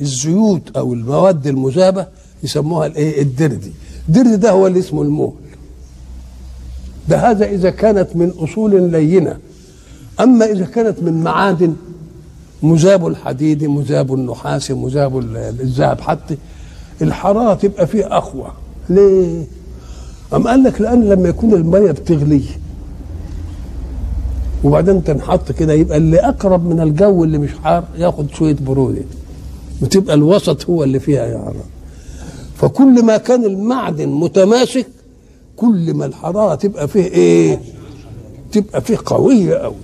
الزيوت 0.00 0.76
أو 0.76 0.92
المواد 0.94 1.46
المذابة 1.46 2.06
يسموها 2.42 2.86
الإيه؟ 2.86 3.22
الدردي. 3.22 3.72
الدردي 4.08 4.36
ده 4.36 4.50
هو 4.50 4.66
اللي 4.66 4.78
اسمه 4.78 5.02
المهل 5.02 5.32
ده 7.08 7.30
هذا 7.30 7.50
إذا 7.50 7.70
كانت 7.70 8.16
من 8.16 8.30
أصول 8.30 8.90
لينة. 8.90 9.38
أما 10.20 10.44
إذا 10.44 10.64
كانت 10.64 11.02
من 11.02 11.22
معادن 11.24 11.76
مذاب 12.62 13.06
الحديد 13.06 13.64
مذاب 13.64 14.14
النحاس 14.14 14.70
مذاب 14.70 15.18
ال- 15.18 15.36
الذهب 15.36 16.00
حتى 16.00 16.36
الحراره 17.02 17.54
تبقى 17.54 17.86
فيه 17.86 18.16
اقوى 18.16 18.52
ليه؟ 18.88 19.44
أم 20.34 20.48
قال 20.48 20.62
لك 20.62 20.80
لأن 20.80 21.04
لما 21.08 21.28
يكون 21.28 21.54
الميه 21.54 21.90
بتغلي 21.90 22.42
وبعدين 24.64 25.04
تنحط 25.04 25.52
كده 25.52 25.72
يبقى 25.72 25.96
اللي 25.96 26.18
أقرب 26.20 26.66
من 26.66 26.80
الجو 26.80 27.24
اللي 27.24 27.38
مش 27.38 27.50
حار 27.64 27.84
ياخد 27.98 28.26
شوية 28.34 28.56
برودة. 28.60 29.02
وتبقى 29.82 30.14
الوسط 30.14 30.70
هو 30.70 30.84
اللي 30.84 31.00
فيها 31.00 31.38
حرام. 31.38 31.54
فكل 32.56 33.04
ما 33.04 33.16
كان 33.16 33.44
المعدن 33.44 34.08
متماسك 34.08 34.86
كل 35.56 35.94
ما 35.94 36.06
الحراره 36.06 36.54
تبقى 36.54 36.88
فيه 36.88 37.04
إيه؟ 37.04 37.60
تبقى 38.52 38.80
فيه 38.80 38.98
قوية 39.06 39.54
قوي. 39.54 39.74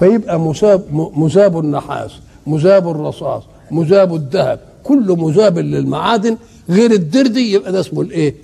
فيبقى 0.00 0.40
مذاب 0.40 1.10
مذاب 1.16 1.58
النحاس 1.58 2.10
مذاب 2.46 2.88
الرصاص 2.90 3.42
مذاب 3.70 4.14
الذهب 4.14 4.60
كل 4.84 5.16
مذاب 5.18 5.58
للمعادن 5.58 6.36
غير 6.70 6.90
الدردي 6.92 7.52
يبقى 7.52 7.72
ده 7.72 7.80
اسمه 7.80 8.00
الايه؟ 8.00 8.34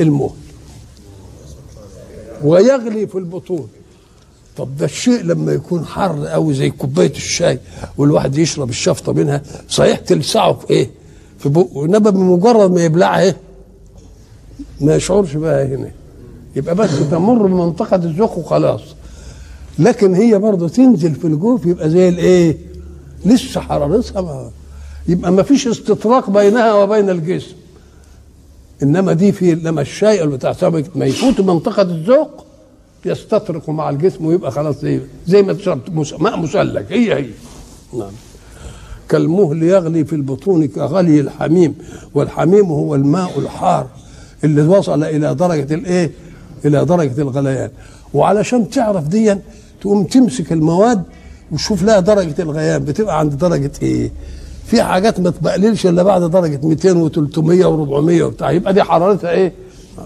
المهل. 0.00 0.30
ويغلي 2.44 3.06
في 3.06 3.14
البطون. 3.18 3.68
طب 4.56 4.76
ده 4.76 4.84
الشيء 4.84 5.22
لما 5.22 5.52
يكون 5.52 5.84
حر 5.84 6.26
قوي 6.26 6.54
زي 6.54 6.70
كوباية 6.70 7.10
الشاي 7.10 7.58
والواحد 7.98 8.38
يشرب 8.38 8.70
الشفطة 8.70 9.12
منها 9.12 9.42
صحيح 9.68 9.98
تلسعه 9.98 10.52
في 10.52 10.70
إيه؟ 10.70 10.90
في 11.38 11.48
بقه 11.48 11.84
إنما 11.84 12.10
بمجرد 12.10 12.70
ما 12.70 12.84
يبلعها 12.84 13.20
إيه؟ 13.22 13.36
ما 14.80 14.96
يشعرش 14.96 15.36
بقى 15.36 15.66
هنا. 15.66 15.90
يبقى 16.56 16.74
بس 16.74 16.90
تمر 17.10 17.46
بمنطقة 17.46 17.96
الذوق 17.96 18.38
وخلاص. 18.38 18.80
لكن 19.78 20.14
هي 20.14 20.38
برضه 20.38 20.68
تنزل 20.68 21.14
في 21.14 21.24
الجوف 21.24 21.66
يبقى 21.66 21.90
زي 21.90 22.08
الايه؟ 22.08 22.56
لسه 23.26 23.60
حرارتها 23.60 24.22
ما 24.22 24.50
يبقى 25.08 25.32
ما 25.32 25.42
فيش 25.42 25.68
استطراق 25.68 26.30
بينها 26.30 26.72
وبين 26.72 27.10
الجسم. 27.10 27.54
إنما 28.82 29.12
دي 29.12 29.32
في 29.32 29.54
لما 29.54 29.80
الشاي 29.80 30.22
اللي 30.22 30.36
بتاع 30.36 30.54
ما 30.94 31.06
يفوت 31.06 31.40
منطقة 31.40 31.82
الذوق 31.82 32.44
يستطرق 33.06 33.70
مع 33.70 33.90
الجسم 33.90 34.26
ويبقى 34.26 34.50
خلاص 34.50 34.80
زي 34.80 35.00
زي 35.26 35.42
ما 35.42 35.56
ماء 36.18 36.40
مثلج 36.40 36.84
هي 36.90 37.14
هي. 37.14 37.26
نعم. 37.98 38.12
كالمهل 39.08 39.62
يغلي 39.62 40.04
في 40.04 40.12
البطون 40.12 40.66
كغلي 40.66 41.20
الحميم 41.20 41.74
والحميم 42.14 42.66
هو 42.66 42.94
الماء 42.94 43.38
الحار 43.38 43.86
اللي 44.44 44.62
وصل 44.62 45.02
إلى 45.04 45.34
درجة 45.34 45.74
الإيه؟ 45.74 46.10
إلى 46.64 46.84
درجة 46.84 47.20
الغليان. 47.22 47.70
وعلشان 48.14 48.70
تعرف 48.70 49.08
ديا 49.08 49.40
تقوم 49.84 50.04
تمسك 50.04 50.52
المواد 50.52 51.02
وتشوف 51.52 51.82
لها 51.82 52.00
درجة 52.00 52.34
الغليان 52.42 52.84
بتبقى 52.84 53.18
عند 53.18 53.34
درجة 53.34 53.70
إيه؟ 53.82 54.10
في 54.66 54.82
حاجات 54.82 55.20
ما 55.20 55.30
تبقللش 55.30 55.86
إلا 55.86 56.02
بعد 56.02 56.22
درجة 56.22 56.60
200 56.66 57.08
و300 57.08 57.64
و400 57.64 58.22
وبتاع. 58.22 58.50
يبقى 58.50 58.74
دي 58.74 58.82
حرارتها 58.82 59.30
إيه؟ 59.30 59.52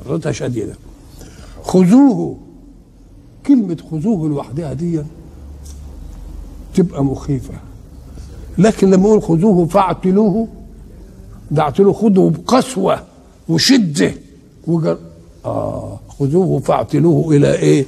حرارتها 0.05 0.33
شديدة. 0.33 0.75
خذوه. 1.63 2.37
كلمة 3.47 3.77
خذوه 3.91 4.29
لوحدها 4.29 4.73
دي 4.73 5.03
تبقى 6.75 7.05
مخيفة. 7.05 7.55
لكن 8.59 8.91
لما 8.91 9.09
يقول 9.09 9.23
خذوه 9.23 9.67
فاعتلوه. 9.67 10.49
ده 11.51 11.63
اعتلوه 11.63 11.93
خذوه 11.93 12.31
بقسوة 12.31 13.03
وشدة. 13.49 14.13
وجر... 14.67 14.99
آه. 15.45 16.01
خذوه 16.19 16.61
فاعتلوه 16.61 17.37
إلى 17.37 17.55
إيه؟ 17.55 17.87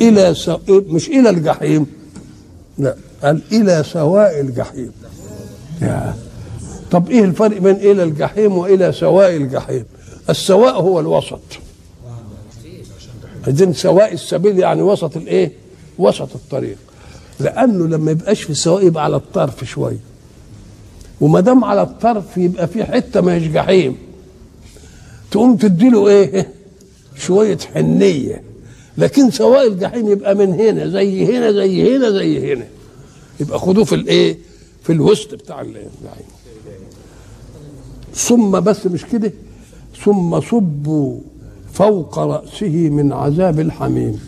إلى 0.00 0.34
س... 0.34 0.50
مش 0.68 1.08
إلى 1.08 1.30
الجحيم 1.30 1.86
لا 2.78 2.96
قال 3.22 3.40
إلى 3.52 3.84
سواء 3.92 4.40
الجحيم 4.40 4.92
يا 5.82 6.14
طب 6.90 7.10
إيه 7.10 7.24
الفرق 7.24 7.58
بين 7.58 7.74
إلى 7.76 8.02
الجحيم 8.02 8.56
وإلى 8.58 8.92
سواء 8.92 9.36
الجحيم؟ 9.36 9.84
السواء 10.30 10.74
هو 10.74 11.00
الوسط 11.00 11.40
عايزين 13.46 13.72
سواء 13.72 14.12
السبيل 14.12 14.58
يعني 14.58 14.82
وسط 14.82 15.16
الإيه؟ 15.16 15.52
وسط 15.98 16.34
الطريق 16.34 16.76
لأنه 17.40 17.86
لما 17.86 18.10
يبقاش 18.10 18.42
في 18.42 18.54
سواء 18.54 18.86
يبقى 18.86 19.04
على 19.04 19.16
الطرف 19.16 19.64
شوية 19.64 19.98
وما 21.20 21.40
دام 21.40 21.64
على 21.64 21.82
الطرف 21.82 22.36
يبقى 22.36 22.66
في 22.68 22.84
حتة 22.84 23.20
ما 23.20 23.34
هيش 23.34 23.48
جحيم 23.48 23.96
تقوم 25.30 25.56
تديله 25.56 26.08
إيه؟ 26.08 26.55
شوية 27.18 27.58
حنية. 27.74 28.42
لكن 28.98 29.30
سواء 29.30 29.68
الجحيم 29.68 30.08
يبقى 30.08 30.34
من 30.34 30.52
هنا 30.52 30.88
زي 30.88 31.24
هنا 31.24 31.52
زي 31.52 31.96
هنا 31.96 32.10
زي 32.10 32.52
هنا. 32.52 32.66
يبقى 33.40 33.58
خدوه 33.58 33.84
في 33.84 33.94
الايه؟ 33.94 34.38
في 34.82 34.92
الوسط 34.92 35.34
بتاع 35.34 35.60
الجحيم. 35.60 36.26
ثم 38.14 38.60
بس 38.60 38.86
مش 38.86 39.04
كده؟ 39.04 39.32
ثم 40.04 40.40
صبوا 40.40 41.20
فوق 41.72 42.18
رأسه 42.18 42.88
من 42.88 43.12
عذاب 43.12 43.60
الحميم. 43.60 44.20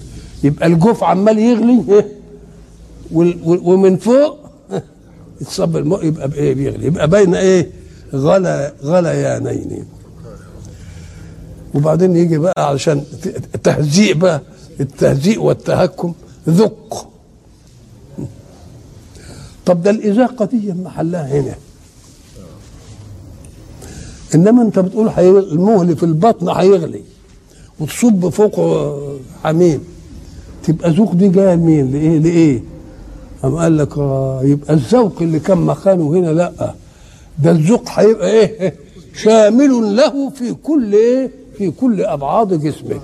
يبقى 0.44 0.66
الجوف 0.66 1.04
عمال 1.04 1.38
يغلي. 1.38 2.04
ومن 3.12 3.96
فوق؟ 3.96 4.38
يتصب 5.40 5.76
الماء 5.76 6.06
يبقى 6.06 6.28
بإيه؟ 6.28 6.54
بيغلي. 6.54 6.86
يبقى 6.86 7.08
بين 7.08 7.34
إيه؟ 7.34 7.70
غلى 8.14 8.72
غليانين 8.82 9.84
وبعدين 11.74 12.16
يجي 12.16 12.38
بقى 12.38 12.68
علشان 12.68 13.04
ت- 13.22 13.56
تهزيء 13.64 14.14
بقى 14.14 14.40
التهزيء 14.80 15.40
والتهكم 15.42 16.12
ذق 16.48 17.08
طب 19.66 19.82
ده 19.82 19.90
الإذاقة 19.90 20.44
دي 20.44 20.72
محلها 20.72 21.40
هنا 21.40 21.54
إنما 24.34 24.62
أنت 24.62 24.78
بتقول. 24.78 25.08
المهل 25.18 25.96
في 25.96 26.02
البطن 26.02 26.48
هيغلي 26.48 27.02
وتصب 27.80 28.28
فوقه 28.28 28.98
حميم 29.44 29.80
تبقى 30.64 30.90
ذوق 30.90 31.12
دي 31.14 31.28
جاية 31.28 31.54
لمين؟ 31.54 31.90
لإيه؟ 31.92 32.18
لإيه؟ 32.18 32.62
قام 33.42 33.56
قال 33.56 33.78
لك 33.78 33.98
آه 33.98 34.40
يبقى 34.44 34.74
الذوق 34.74 35.22
اللي 35.22 35.40
كان 35.40 35.58
مكانه 35.58 36.08
هنا 36.10 36.26
لأ 36.30 36.74
ده 37.42 37.50
الذوق 37.50 37.82
هيبقى 37.88 38.30
إيه؟ 38.30 38.74
شامل 39.16 39.96
له 39.96 40.30
في 40.30 40.54
كل 40.54 40.92
إيه؟ 40.94 41.30
في 41.58 41.70
كل 41.70 42.02
أبعاد 42.02 42.60
جسمه 42.60 43.00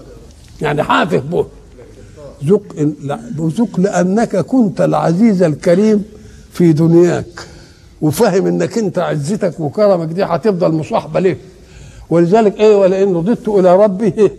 يعني 0.62 0.82
حافظ 0.82 1.20
به 1.32 1.46
ذوق 2.44 2.62
لا، 3.02 3.20
ذوق 3.36 3.80
لأنك 3.80 4.36
كنت 4.36 4.80
العزيز 4.80 5.42
الكريم 5.42 6.02
في 6.52 6.72
دنياك 6.72 7.26
وفاهم 8.02 8.46
إنك 8.46 8.78
أنت 8.78 8.98
عزتك 8.98 9.60
وكرمك 9.60 10.08
دي 10.08 10.24
هتفضل 10.24 10.72
مصاحبة 10.72 11.20
ليه. 11.20 11.36
ولذلك 12.10 12.60
إيه 12.60 12.76
ولئن 12.76 13.14
رددت 13.16 13.48
إلى 13.48 13.76
ربي 13.76 14.04
إيه؟ 14.18 14.32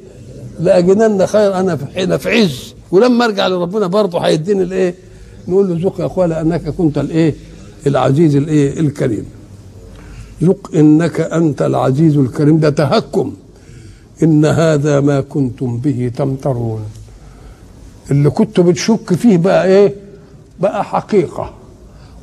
لاجدن 0.60 1.26
خير 1.26 1.60
أنا 1.60 1.76
في 1.76 1.86
حين 1.86 2.18
في 2.18 2.30
عز. 2.30 2.74
ولما 2.92 3.26
أرجع 3.26 3.48
لربنا 3.48 3.88
برضه 3.88 4.20
هيديني 4.20 4.64
الإيه 4.64 4.96
نقول 5.48 5.70
له 5.70 5.82
ذوق 5.84 6.02
يا 6.02 6.06
أخويا 6.06 6.28
لأنك 6.28 6.70
كنت 6.70 6.98
الإيه 6.98 7.36
العزيز 7.88 8.36
الإيه 8.36 8.80
الكريم. 8.80 9.26
ذوق 10.44 10.70
إنك 10.76 11.20
أنت 11.22 11.62
العزيز 11.62 12.18
الكريم. 12.18 12.60
ده 12.60 12.70
تهكم. 12.70 13.34
إن 14.24 14.46
هذا 14.46 15.00
ما 15.00 15.22
كنتم 15.22 15.78
به 15.78 16.12
تمترون. 16.18 16.82
اللي 18.12 18.30
كنت 18.30 18.60
بتشك 18.60 19.14
فيه 19.14 19.38
بقى 19.38 19.66
إيه؟ 19.68 19.94
بقى 20.60 20.84
حقيقة. 20.84 21.54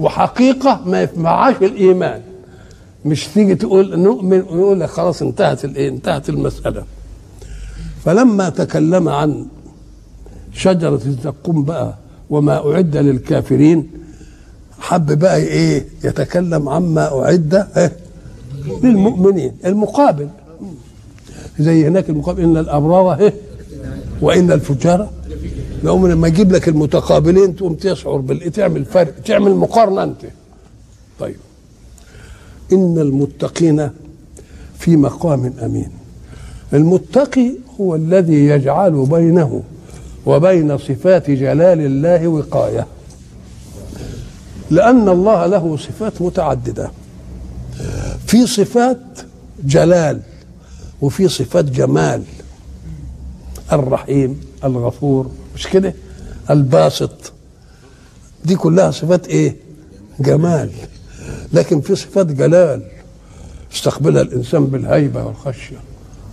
وحقيقة 0.00 0.80
ما 0.86 1.02
يسمعهاش 1.02 1.56
الإيمان. 1.62 2.20
مش 3.04 3.26
تيجي 3.28 3.54
تقول 3.54 3.98
نؤمن 4.00 4.42
ويقول 4.50 4.80
لك 4.80 4.88
خلاص 4.88 5.22
انتهت 5.22 5.64
الايه 5.64 5.88
انتهت 5.88 6.28
المسألة. 6.28 6.84
فلما 8.04 8.48
تكلم 8.48 9.08
عن 9.08 9.46
شجرة 10.52 11.00
الزقوم 11.06 11.64
بقى 11.64 11.94
وما 12.30 12.72
أعد 12.72 12.96
للكافرين 12.96 13.90
حب 14.80 15.18
بقى 15.18 15.36
إيه؟ 15.36 15.86
يتكلم 16.04 16.68
عما 16.68 17.22
أعد 17.24 17.66
إيه؟ 17.76 17.92
للمؤمنين 18.82 19.52
المقابل. 19.66 20.28
زي 21.58 21.88
هناك 21.88 22.10
المقابل 22.10 22.42
إن 22.42 22.56
الأبرار 22.56 23.14
إيه؟ 23.14 23.34
وإن 24.20 24.52
الفجار. 24.52 25.10
لو 25.84 26.06
لما 26.06 26.28
يجيب 26.28 26.52
لك 26.52 26.68
المتقابلين 26.68 27.56
تقوم 27.56 27.74
تشعر 27.74 28.16
بال 28.16 28.52
تعمل 28.52 28.84
فرق 28.84 29.14
تعمل 29.20 29.54
مقارنة 29.54 30.02
أنت. 30.02 30.20
طيب. 31.20 31.36
إن 32.72 32.98
المتقين 32.98 33.90
في 34.78 34.96
مقام 34.96 35.52
أمين. 35.62 35.90
المتقي 36.72 37.50
هو 37.80 37.94
الذي 37.94 38.46
يجعل 38.46 39.06
بينه 39.06 39.62
وبين 40.26 40.78
صفات 40.78 41.30
جلال 41.30 41.80
الله 41.80 42.28
وقاية. 42.28 42.86
لأن 44.70 45.08
الله 45.08 45.46
له 45.46 45.76
صفات 45.76 46.22
متعددة. 46.22 46.90
في 48.26 48.46
صفات 48.46 48.98
جلال 49.64 50.20
وفي 51.02 51.28
صفات 51.28 51.64
جمال. 51.64 52.22
الرحيم 53.72 54.40
الغفور 54.64 55.30
مش 55.54 55.66
كده؟ 55.66 55.94
الباسط. 56.50 57.32
دي 58.44 58.56
كلها 58.56 58.90
صفات 58.90 59.28
إيه؟ 59.28 59.56
جمال. 60.20 60.70
لكن 61.52 61.80
في 61.80 61.94
صفات 61.94 62.26
جلال. 62.26 62.82
استقبلها 63.74 64.22
الإنسان 64.22 64.66
بالهيبة 64.66 65.24
والخشية. 65.24 65.76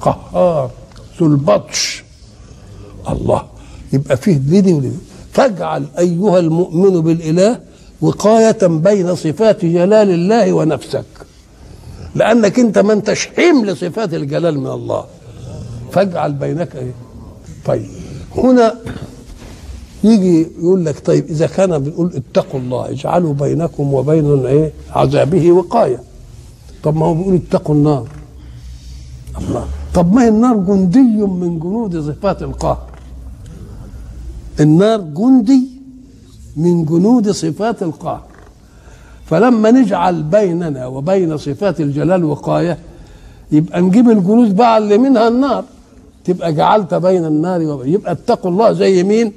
قهار 0.02 0.72
ذو 1.20 1.28
البطش. 1.28 2.04
الله. 3.10 3.44
يبقى 3.94 4.18
فيه 4.18 4.38
دي 4.38 4.62
دي 4.62 4.74
ودي 4.74 4.92
فاجعل 5.34 5.86
أيها 6.00 6.40
المؤمن 6.40 7.02
بالإله 7.02 7.60
وقاية 8.02 8.68
بين 8.68 9.16
صفات 9.16 9.66
جلال 9.66 10.10
الله 10.10 10.54
ونفسك. 10.54 11.06
لأنك 12.16 12.60
أنت 12.60 12.78
ما 12.78 12.94
انتش 12.94 13.28
حمل 13.28 13.78
صفات 13.78 14.14
الجلال 14.14 14.60
من 14.60 14.68
الله. 14.68 15.06
فاجعل 15.92 16.34
بينك 16.34 16.76
إيه؟ 16.76 16.94
طيب. 17.66 17.86
هنا 18.38 18.76
يجي 20.04 20.42
يقول 20.42 20.86
لك 20.86 21.06
طيب 21.06 21.26
إذا 21.26 21.48
كان 21.48 21.80
بنقول 21.80 22.14
اتقوا 22.16 22.60
الله 22.60 22.90
اجعلوا 22.90 23.34
بينكم 23.34 23.94
وبين 23.94 24.46
إيه؟ 24.46 24.74
عذابه 24.92 25.52
وقاية. 25.52 26.04
طب 26.84 26.96
ما 26.96 27.06
هو 27.06 27.14
بيقول 27.14 27.36
اتقوا 27.36 27.76
النار. 27.76 28.08
الله. 29.38 29.68
طب 29.94 30.14
ما 30.14 30.24
هي 30.24 30.30
النار 30.30 30.58
جندي 30.58 31.00
من 31.26 31.60
جنود 31.60 32.00
صفات 32.12 32.42
القهر 32.42 32.90
النار 34.60 35.02
جندي 35.02 35.68
من 36.56 36.86
جنود 36.86 37.32
صفات 37.32 37.84
القهر 37.84 38.24
فلما 39.30 39.72
نجعل 39.72 40.24
بيننا 40.24 40.88
وبين 40.88 41.38
صفات 41.38 41.82
الجلال 41.82 42.24
وقاية 42.24 42.78
يبقى 43.52 43.82
نجيب 43.82 44.10
الجنود 44.10 44.56
بقى 44.56 44.78
اللي 44.78 44.98
منها 44.98 45.28
النار. 45.28 45.66
تبقى 46.26 46.54
جعلت 46.54 46.94
بين 46.94 47.26
النار 47.26 47.62
وبين 47.62 47.94
يبقى 47.94 48.12
اتقوا 48.12 48.52
الله 48.52 48.74
زي 48.74 49.04
مين؟ 49.04 49.34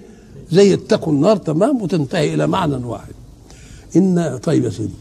زي 0.50 0.74
اتقوا 0.74 1.12
النار 1.12 1.36
تمام؟ 1.36 1.82
وتنتهي 1.82 2.34
إلى 2.34 2.46
معنى 2.46 2.74
واحد. 2.74 3.12
ان 3.96 4.38
طيب 4.42 4.64
يا 4.64 4.70
سيدي. 4.70 4.92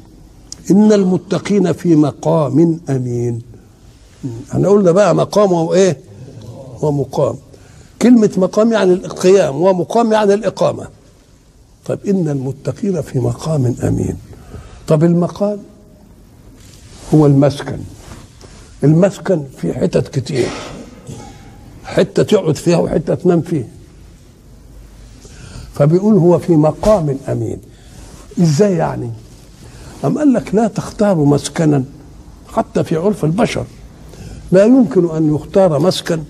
إن 0.71 0.93
المتقين 0.93 1.71
في 1.73 1.95
مقام 1.95 2.79
أمين. 2.89 3.41
إحنا 4.51 4.69
قلنا 4.69 4.91
بقى 4.91 5.15
مقام 5.15 5.51
وايه 5.51 5.97
ومقام. 6.81 7.35
كلمة 8.01 8.31
مقام 8.37 8.71
يعني 8.71 8.93
القيام 8.93 9.61
ومقام 9.61 10.11
يعني 10.11 10.33
الإقامة. 10.33 10.87
طيب 11.85 11.99
إن 12.07 12.29
المتقين 12.29 13.01
في 13.01 13.19
مقام 13.19 13.75
أمين. 13.83 14.15
طب 14.87 15.03
المقام 15.03 15.59
هو 17.13 17.25
المسكن. 17.25 17.79
المسكن 18.83 19.43
في 19.57 19.73
حتت 19.73 20.19
كتير. 20.19 20.47
حتة 21.83 22.23
تقعد 22.23 22.55
فيها 22.55 22.77
وحتة 22.77 23.15
تنام 23.15 23.41
فيها. 23.41 23.67
فبيقول 25.73 26.13
هو 26.13 26.39
في 26.39 26.53
مقام 26.55 27.17
أمين. 27.29 27.57
إزاي 28.41 28.75
يعني؟ 28.75 29.09
أم 30.05 30.17
قال 30.17 30.33
لك 30.33 30.55
لا 30.55 30.67
تختار 30.67 31.15
مسكنا 31.15 31.83
حتى 32.53 32.83
في 32.83 32.95
عرف 32.95 33.25
البشر. 33.25 33.65
لا 34.51 34.65
يمكن 34.65 35.15
أن 35.15 35.35
يختار 35.35 35.79
مسكن 35.79 36.23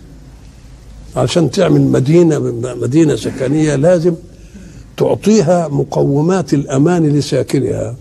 عشان 1.15 1.51
تعمل 1.51 1.81
مدينة 1.81 2.39
مدينة 2.75 3.15
سكنية 3.15 3.75
لازم 3.75 4.15
تعطيها 4.97 5.67
مقومات 5.67 6.53
الأمان 6.53 7.07
لساكنها. 7.07 7.95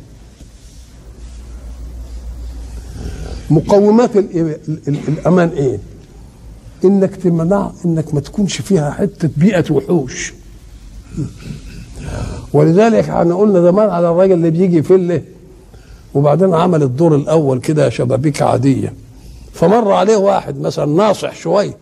مقومات 3.50 4.16
الأمان 4.88 5.48
إيه؟ 5.48 5.78
إنك 6.84 7.16
تمنع 7.16 7.70
إنك 7.84 8.14
ما 8.14 8.20
تكونش 8.20 8.60
فيها 8.60 8.90
حتة 8.90 9.28
بيئة 9.36 9.64
وحوش. 9.70 10.32
ولذلك 12.52 13.08
إحنا 13.08 13.34
قلنا 13.34 13.60
زمان 13.60 13.88
على 13.90 14.10
الراجل 14.10 14.32
اللي 14.32 14.50
بيجي 14.50 14.82
فله 14.82 15.22
وبعدين 16.14 16.54
عمل 16.54 16.82
الدور 16.82 17.14
الأول 17.16 17.60
كده 17.60 17.88
شبابيك 17.90 18.42
عادية. 18.42 18.92
فمر 19.52 19.92
عليه 19.92 20.16
واحد 20.16 20.60
مثلا 20.60 20.86
ناصح 20.86 21.34
شوية. 21.36 21.76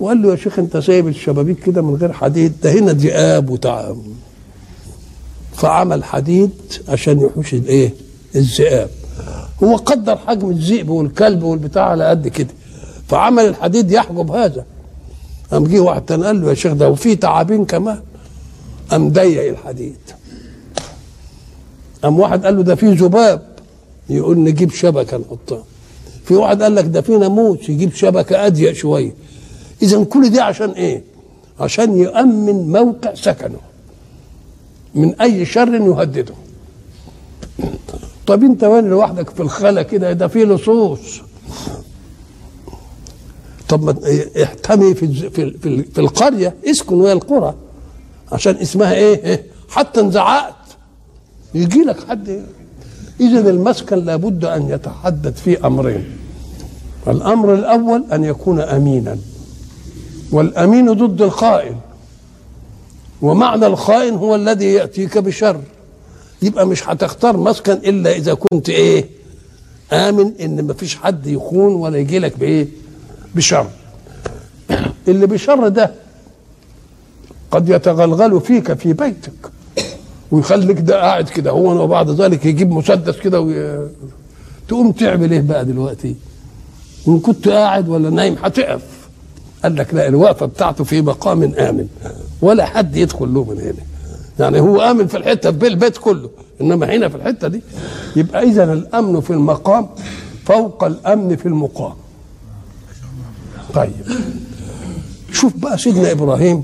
وقال 0.00 0.22
له 0.22 0.30
يا 0.30 0.36
شيخ 0.36 0.58
أنت 0.58 0.76
سايب 0.76 1.08
الشبابيك 1.08 1.58
كده 1.58 1.82
من 1.82 1.94
غير 1.94 2.12
حديد؟ 2.12 2.52
ده 2.62 2.72
هنا 2.72 2.92
ذئاب 2.92 3.50
وتعب 3.50 3.96
فعمل 5.54 6.04
حديد 6.04 6.50
عشان 6.88 7.20
يحوش 7.20 7.54
الإيه؟ 7.54 7.94
الذئاب. 8.36 8.90
هو 9.64 9.76
قدر 9.76 10.16
حجم 10.16 10.50
الذئب 10.50 10.88
والكلب 10.88 11.42
والبتاع 11.42 11.84
على 11.84 12.04
قد 12.08 12.28
كده. 12.28 12.54
فعمل 13.08 13.46
الحديد 13.46 13.90
يحجب 13.90 14.30
هذا. 14.30 14.64
قام 15.52 15.64
جه 15.64 15.80
واحد 15.80 16.02
تاني 16.02 16.24
قال 16.24 16.42
له 16.42 16.48
يا 16.48 16.54
شيخ 16.54 16.72
ده 16.72 16.90
وفي 16.90 17.16
تعابين 17.16 17.64
كمان. 17.64 18.00
قام 18.90 19.08
ضيق 19.10 19.48
الحديد. 19.48 19.96
قام 22.02 22.20
واحد 22.20 22.44
قال 22.44 22.56
له 22.56 22.62
ده 22.62 22.74
في 22.74 22.92
ذباب. 22.92 23.42
يقول 24.10 24.38
نجيب 24.38 24.70
شبكة 24.70 25.16
نحطها. 25.16 25.64
في 26.24 26.34
واحد 26.34 26.62
قال 26.62 26.74
لك 26.74 26.84
ده 26.84 27.00
في 27.00 27.16
ناموس 27.16 27.68
يجيب 27.68 27.94
شبكة 27.94 28.46
أضيق 28.46 28.72
شوية. 28.72 29.14
إذا 29.82 30.04
كل 30.04 30.30
دي 30.30 30.40
عشان 30.40 30.70
إيه؟ 30.70 31.02
عشان 31.60 31.96
يؤمن 31.96 32.72
موقع 32.72 33.14
سكنه. 33.14 33.58
من 34.94 35.20
أي 35.20 35.44
شر 35.46 35.74
يهدده. 35.74 36.34
طب 38.28 38.42
انت 38.42 38.64
وين 38.64 38.84
لوحدك 38.90 39.30
في 39.30 39.40
الخلا 39.40 39.82
كده؟ 39.82 40.12
ده 40.12 40.28
في 40.28 40.44
لصوص. 40.44 41.20
طب 43.68 43.82
ما 43.84 43.94
احتمي 44.42 44.94
في 44.94 45.30
في 45.30 45.50
في, 45.92 45.98
القرية 46.00 46.54
اسكن 46.70 46.94
ويا 46.94 47.12
القرى. 47.12 47.54
عشان 48.32 48.56
اسمها 48.56 48.94
إيه؟ 48.94 49.46
حتى 49.68 50.00
انزعقت. 50.00 50.54
يجي 51.54 51.82
لك 51.82 52.08
حد. 52.08 52.42
اذا 53.20 53.50
المسكن 53.50 53.96
لابد 53.96 54.44
أن 54.44 54.70
يتحدد 54.70 55.34
فيه 55.36 55.66
أمرين. 55.66 56.04
الأمر 57.06 57.54
الأول 57.54 58.04
أن 58.12 58.24
يكون 58.24 58.60
أمينا. 58.60 59.18
والأمين 60.32 60.92
ضد 60.92 61.22
الخائن. 61.22 61.76
ومعنى 63.22 63.66
الخائن 63.66 64.14
هو 64.14 64.34
الذي 64.34 64.72
يأتيك 64.72 65.18
بشر. 65.18 65.60
يبقى 66.42 66.66
مش 66.66 66.88
هتختار 66.88 67.36
مسكن 67.36 67.72
إلا 67.72 68.10
إذا 68.16 68.34
كنت 68.34 68.68
إيه؟ 68.68 69.04
آمن 69.92 70.32
إن 70.40 70.62
ما 70.66 70.72
فيش 70.74 70.96
حد 70.96 71.26
يخون 71.26 71.74
ولا 71.74 71.98
يجي 71.98 72.18
لك 72.18 72.38
بإيه؟ 72.38 72.68
بشر. 73.34 73.66
اللي 75.08 75.26
بشر 75.26 75.68
ده 75.68 75.90
قد 77.50 77.68
يتغلغل 77.68 78.40
فيك 78.40 78.72
في 78.72 78.92
بيتك 78.92 79.32
ويخليك 80.30 80.80
ده 80.80 81.00
قاعد 81.00 81.28
كده 81.28 81.50
هو 81.50 81.82
وبعد 81.84 82.10
ذلك 82.10 82.46
يجيب 82.46 82.70
مسدس 82.70 83.16
كده 83.18 83.40
وي... 83.40 83.88
تقوم 84.68 84.92
تعمل 84.92 85.32
إيه 85.32 85.40
بقى 85.40 85.64
دلوقتي؟ 85.64 86.16
إن 87.08 87.18
كنت 87.20 87.48
قاعد 87.48 87.88
ولا 87.88 88.10
نايم 88.10 88.36
هتقف. 88.42 88.82
قال 89.62 89.76
لك 89.76 89.94
لا 89.94 90.08
الوقفة 90.08 90.46
بتاعته 90.46 90.84
في 90.84 91.02
مقام 91.02 91.42
آمن. 91.42 91.88
ولا 92.42 92.64
حد 92.66 92.96
يدخل 92.96 93.34
له 93.34 93.44
من 93.44 93.60
هنا. 93.60 93.82
يعني 94.40 94.60
هو 94.60 94.80
آمن 94.80 95.06
في 95.06 95.16
الحتة 95.16 95.52
في 95.52 95.66
البيت 95.66 95.96
كله 95.96 96.30
إنما 96.60 96.96
هنا 96.96 97.08
في 97.08 97.16
الحتة 97.16 97.48
دي 97.48 97.62
يبقى 98.16 98.42
إذا 98.42 98.72
الأمن 98.72 99.20
في 99.20 99.30
المقام 99.30 99.88
فوق 100.44 100.84
الأمن 100.84 101.36
في 101.36 101.46
المقام. 101.46 101.92
طيب. 103.74 103.92
شوف 105.32 105.56
بقى 105.56 105.78
سيدنا 105.78 106.10
إبراهيم 106.12 106.62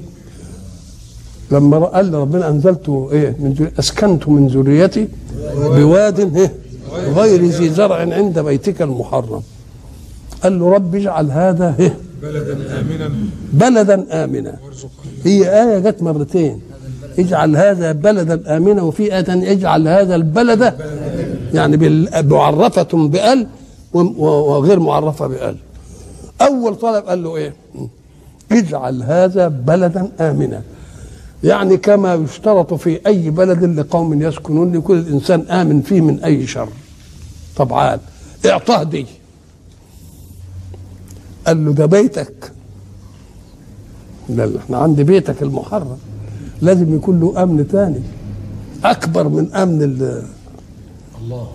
لما 1.51 1.79
قال 1.79 2.15
ربنا 2.15 2.49
انزلت 2.49 2.89
إيه؟ 3.13 3.37
من 3.39 3.71
اسكنت 3.79 4.29
من 4.29 4.47
ذريتي 4.47 5.09
بواد 5.57 6.37
إيه؟ 6.37 6.55
غير 6.93 7.45
ذي 7.45 7.69
زرع 7.71 7.97
عند 7.97 8.39
بيتك 8.39 8.83
المحرم. 8.83 9.43
قال 10.43 10.59
له 10.59 10.71
رب 10.71 10.95
اجعل 10.95 11.31
هذا 11.31 11.75
إيه؟ 11.79 11.97
بلدا 12.23 12.81
امنا. 12.81 13.11
بلدا 13.53 14.25
امنا. 14.25 14.57
هي 15.25 15.63
آية 15.63 15.79
جت 15.79 16.03
مرتين. 16.03 16.61
اجعل 17.19 17.57
هذا 17.57 17.93
بلدا 17.93 18.57
امنا 18.57 18.83
وفي 18.83 19.19
إيه 19.19 19.53
اجعل 19.53 19.89
هذا 19.89 20.15
البلد 20.15 20.75
يعني 21.55 21.77
معرفة 22.23 23.09
بأل 23.09 23.47
وغير 23.93 24.81
معرفة 24.81 25.27
بأل. 25.27 25.57
أول 26.41 26.77
طلب 26.77 27.05
قال 27.05 27.23
له 27.23 27.37
إيه؟ 27.37 27.55
اجعل 28.53 29.03
هذا 29.03 29.49
بلدا 29.49 30.09
آمنا. 30.21 30.63
يعني 31.45 31.77
كما 31.77 32.15
يشترط 32.15 32.75
في 32.75 33.01
أي 33.07 33.31
بلد 33.31 33.65
لقوم 33.65 34.23
يسكنون 34.23 34.77
لكل 34.77 34.99
الانسان 34.99 35.41
آمن 35.41 35.83
فيه 35.83 36.01
من 36.01 36.25
أي 36.25 36.47
شر. 36.47 36.69
طبعا 37.57 37.99
اعطاه 38.47 38.83
دي. 38.83 39.07
قال 41.47 41.65
له 41.65 41.73
ده 41.73 41.87
بيتك. 41.87 42.53
لا، 44.29 44.51
إحنا 44.59 44.79
عند 44.79 45.01
بيتك 45.01 45.43
المحرم. 45.43 45.99
لازم 46.65 46.97
يكون 46.97 47.21
له 47.21 47.43
أمن 47.43 47.69
تاني. 47.69 48.01
أكبر 48.85 49.29
من 49.29 49.55
أمن 49.55 49.83
ال 49.83 50.23
الله. 51.23 51.49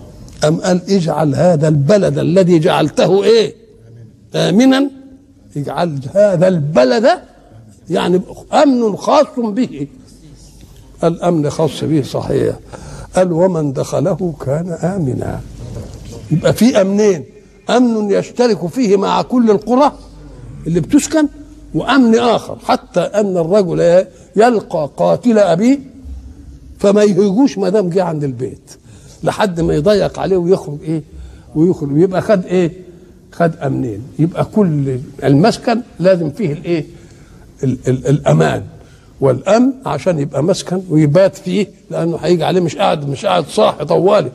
أم 0.44 0.60
قال 0.60 0.80
اجعل 0.90 1.34
هذا 1.34 1.68
البلد 1.68 2.18
الذي 2.18 2.58
جعلته 2.58 3.24
إيه؟ 3.24 3.54
آمنا. 4.34 4.90
اجعل 5.56 6.00
هذا 6.14 6.48
البلد 6.48 7.08
يعني 7.90 8.20
أمن 8.52 8.96
خاص 8.96 9.26
به. 9.36 9.86
الأمن 11.04 11.50
خاص 11.50 11.84
به 11.84 12.02
صحيح. 12.02 12.56
قال 13.16 13.32
ومن 13.32 13.72
دخله 13.72 14.34
كان 14.46 14.68
آمنا. 14.70 15.40
يبقى 16.30 16.52
في 16.52 16.80
أمنين. 16.80 17.24
أمن 17.70 18.10
يشترك 18.10 18.66
فيه 18.66 18.96
مع 18.96 19.22
كل 19.22 19.50
القرى 19.50 19.92
اللي 20.66 20.80
بتسكن 20.80 21.28
وأمن 21.74 22.18
آخر. 22.18 22.58
حتى 22.64 23.00
أن 23.00 23.36
الرجل 23.36 24.06
يلقى 24.36 24.90
قاتل 24.96 25.38
أبيه 25.38 25.78
فما 26.78 27.02
يهجوش 27.02 27.58
ما 27.58 27.68
دام 27.68 27.88
جه 27.90 28.02
عند 28.04 28.24
البيت 28.24 28.70
لحد 29.22 29.60
ما 29.60 29.74
يضيق 29.74 30.18
عليه 30.18 30.36
ويخرج 30.36 30.78
إيه؟ 30.82 31.02
ويخرج. 31.54 31.92
ويبقى 31.92 32.22
خد 32.22 32.44
إيه؟ 32.44 32.72
خد 33.32 33.56
أمنين. 33.56 34.02
يبقى 34.18 34.44
كل 34.44 34.98
المسكن 35.24 35.80
لازم 36.00 36.30
فيه 36.30 36.52
الإيه؟ 36.52 36.84
ال 37.64 37.78
ال 37.88 38.06
الأمان. 38.06 38.62
والأمن 39.20 39.72
عشان 39.86 40.18
يبقى 40.18 40.42
مسكن 40.44 40.82
ويبات 40.90 41.36
فيه 41.36 41.66
لأنه 41.90 42.16
هيجي 42.16 42.44
عليه 42.44 42.60
مش 42.60 42.76
قاعد 42.76 43.08
مش 43.08 43.26
قاعد 43.26 43.44
صاحي 43.46 43.84
طوالي. 43.84 44.30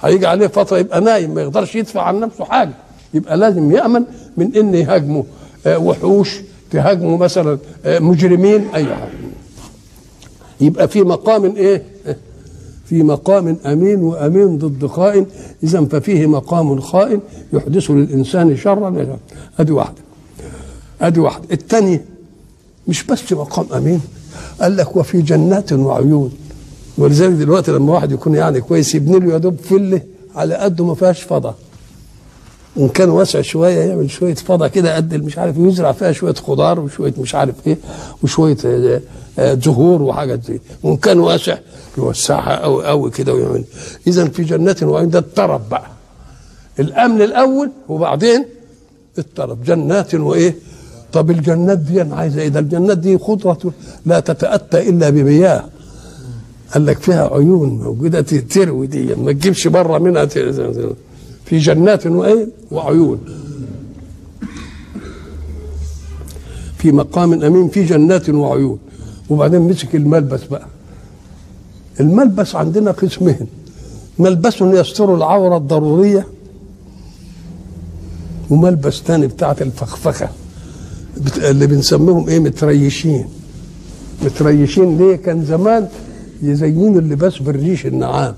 هيجي 0.00 0.26
عليه 0.26 0.46
فترة 0.46 0.78
يبقى 0.78 1.00
نايم 1.00 1.34
ما 1.34 1.42
يقدرش 1.42 1.74
يدفع 1.74 2.02
عن 2.02 2.20
نفسه 2.20 2.44
حاجة. 2.44 2.72
يبقى 3.14 3.36
لازم 3.36 3.72
يأمن 3.72 4.02
من 4.36 4.56
إن 4.56 4.74
يهاجمه 4.74 5.24
آه، 5.66 5.78
وحوش 5.78 6.40
تهاجمه 6.70 7.16
مثلا 7.16 7.58
آه، 7.84 7.98
مجرمين 7.98 8.66
أي 8.74 8.84
حاجة. 8.84 9.10
يبقى 10.60 10.88
في 10.88 11.02
مقام 11.02 11.44
إيه؟ 11.56 11.82
في 12.86 13.02
مقام 13.02 13.56
أمين 13.66 14.02
وأمين 14.02 14.58
ضد 14.58 14.86
خائن. 14.86 15.26
اذا 15.62 15.84
ففيه 15.84 16.26
مقام 16.26 16.80
خائن 16.80 17.20
يحدث 17.52 17.90
للإنسان 17.90 18.56
شرا. 18.56 19.18
أدي 19.58 19.72
واحدة. 19.72 19.98
أدي 21.00 21.20
واحدة. 21.20 21.44
الثانية 21.52 22.04
مش 22.88 23.04
بس 23.04 23.32
مقام 23.32 23.66
أمين. 23.76 24.00
قال 24.60 24.76
لك 24.76 24.96
وفي 24.96 25.22
جنات 25.22 25.72
وعيون. 25.72 26.32
ولذلك 26.98 27.32
دلوقتي 27.32 27.72
لما 27.72 27.92
واحد 27.92 28.12
يكون 28.12 28.34
يعني 28.34 28.60
كويس 28.60 28.94
يبني 28.94 29.18
له 29.18 29.32
يا 29.32 29.38
دوب 29.38 29.56
فله 29.56 30.00
على 30.34 30.54
قده 30.54 30.84
ما 30.84 30.94
فيهاش 30.94 31.22
فضه 31.22 31.54
وان 32.76 32.88
كان 32.88 33.10
واسع 33.10 33.40
شوية 33.40 33.78
يعمل 33.78 34.10
شوية 34.10 34.34
فضة 34.34 34.68
كده 34.68 34.96
قد 34.96 35.14
مش 35.14 35.38
عارف 35.38 35.56
يزرع 35.58 35.92
فيها 35.92 36.12
شوية 36.12 36.34
خضار 36.34 36.80
وشوية 36.80 37.14
مش 37.18 37.34
عارف 37.34 37.54
إيه 37.66 37.76
وشوية 38.22 38.56
آه، 38.66 39.00
آه، 39.38 39.54
زهور 39.54 40.02
وحاجات 40.02 40.44
زي 40.44 40.60
وإن 40.82 40.96
كان 40.96 41.18
واسع 41.18 41.58
يوسعها 41.98 42.56
قوي 42.62 42.86
قوي 42.86 43.10
كده 43.10 43.34
ويعمل. 43.34 43.64
إذا 44.06 44.24
في 44.28 44.42
جنات 44.44 44.82
وعيون 44.82 45.10
ده 45.10 45.18
الطرب 45.18 45.68
بقى. 45.68 45.86
الأمن 46.80 47.22
الأول 47.22 47.70
وبعدين 47.88 48.44
الطرب. 49.18 49.64
جنات 49.64 50.14
وإيه؟ 50.14 50.54
طب 51.12 51.30
الجنات 51.30 51.78
دي 51.78 52.02
أنا 52.02 52.16
عايزه 52.16 52.40
إيه؟ 52.40 52.48
ده 52.48 52.60
الجنات 52.60 52.98
دي 52.98 53.18
خضره 53.18 53.72
لا 54.06 54.20
تتأتى 54.20 54.88
إلا 54.88 55.10
بمياه. 55.10 55.64
قال 56.74 56.86
لك 56.86 56.98
فيها 56.98 57.34
عيون 57.34 57.68
موجودة 57.68 58.20
تروي 58.20 58.86
دي 58.86 59.14
ما 59.14 59.32
تجيبش 59.32 59.68
بره 59.68 59.98
منها 59.98 60.24
في 61.46 61.58
جنات 61.58 62.06
وايه 62.06 62.48
وعيون 62.70 63.18
في 66.78 66.92
مقام 66.92 67.42
أمين 67.44 67.68
في 67.68 67.84
جنات 67.84 68.30
وعيون 68.30 68.78
وبعدين 69.30 69.60
مسك 69.60 69.94
الملبس 69.96 70.44
بقى. 70.44 70.66
الملبس 72.00 72.54
عندنا 72.54 72.90
قسمين. 72.90 73.46
ملبس 74.18 74.60
يستر 74.60 75.14
العورة 75.14 75.56
الضرورية 75.56 76.26
وملبس 78.50 79.02
تاني 79.02 79.26
بتاعت 79.26 79.62
الفخفخة 79.62 80.28
بت- 81.16 81.38
اللي 81.38 81.66
بنسميهم 81.66 82.28
إيه 82.28 82.38
متريشين. 82.38 83.24
متريشين 84.24 84.98
ليه 84.98 85.16
كان 85.16 85.44
زمان 85.44 85.88
يزينوا 86.42 87.00
اللباس 87.00 87.38
بالريش 87.38 87.86
النعام. 87.86 88.34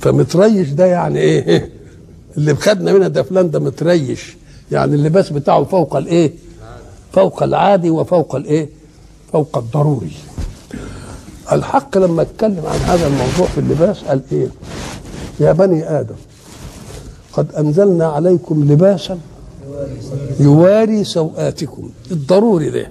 فمتريش 0.00 0.68
ده 0.70 0.86
يعني 0.86 1.18
إيه؟ 1.18 1.70
اللي 2.36 2.54
خدنا 2.54 2.92
منها 2.92 3.08
ده 3.08 3.22
فلان 3.22 3.50
ده 3.50 3.58
متريش. 3.60 4.36
يعني 4.72 4.94
اللباس 4.94 5.30
بتاعه 5.30 5.64
فوق 5.64 5.96
الايه؟ 5.96 6.32
فوق 7.12 7.42
العادي 7.42 7.90
وفوق 7.90 8.34
الايه؟ 8.34 8.68
فوق 9.32 9.58
الضروري. 9.58 10.12
الحق 11.52 11.98
لما 11.98 12.22
اتكلم 12.22 12.62
عن 12.66 12.78
هذا 12.78 13.06
الموضوع 13.06 13.46
في 13.46 13.58
اللباس 13.58 14.00
قال 14.04 14.20
إيه؟ 14.32 14.46
يا 15.40 15.52
بني 15.52 16.00
آدم 16.00 16.14
قد 17.32 17.54
أنزلنا 17.54 18.06
عليكم 18.06 18.72
لباسا 18.72 19.18
يواري 20.40 21.04
سوآتكم. 21.04 21.90
الضروري 22.10 22.70
ده. 22.70 22.88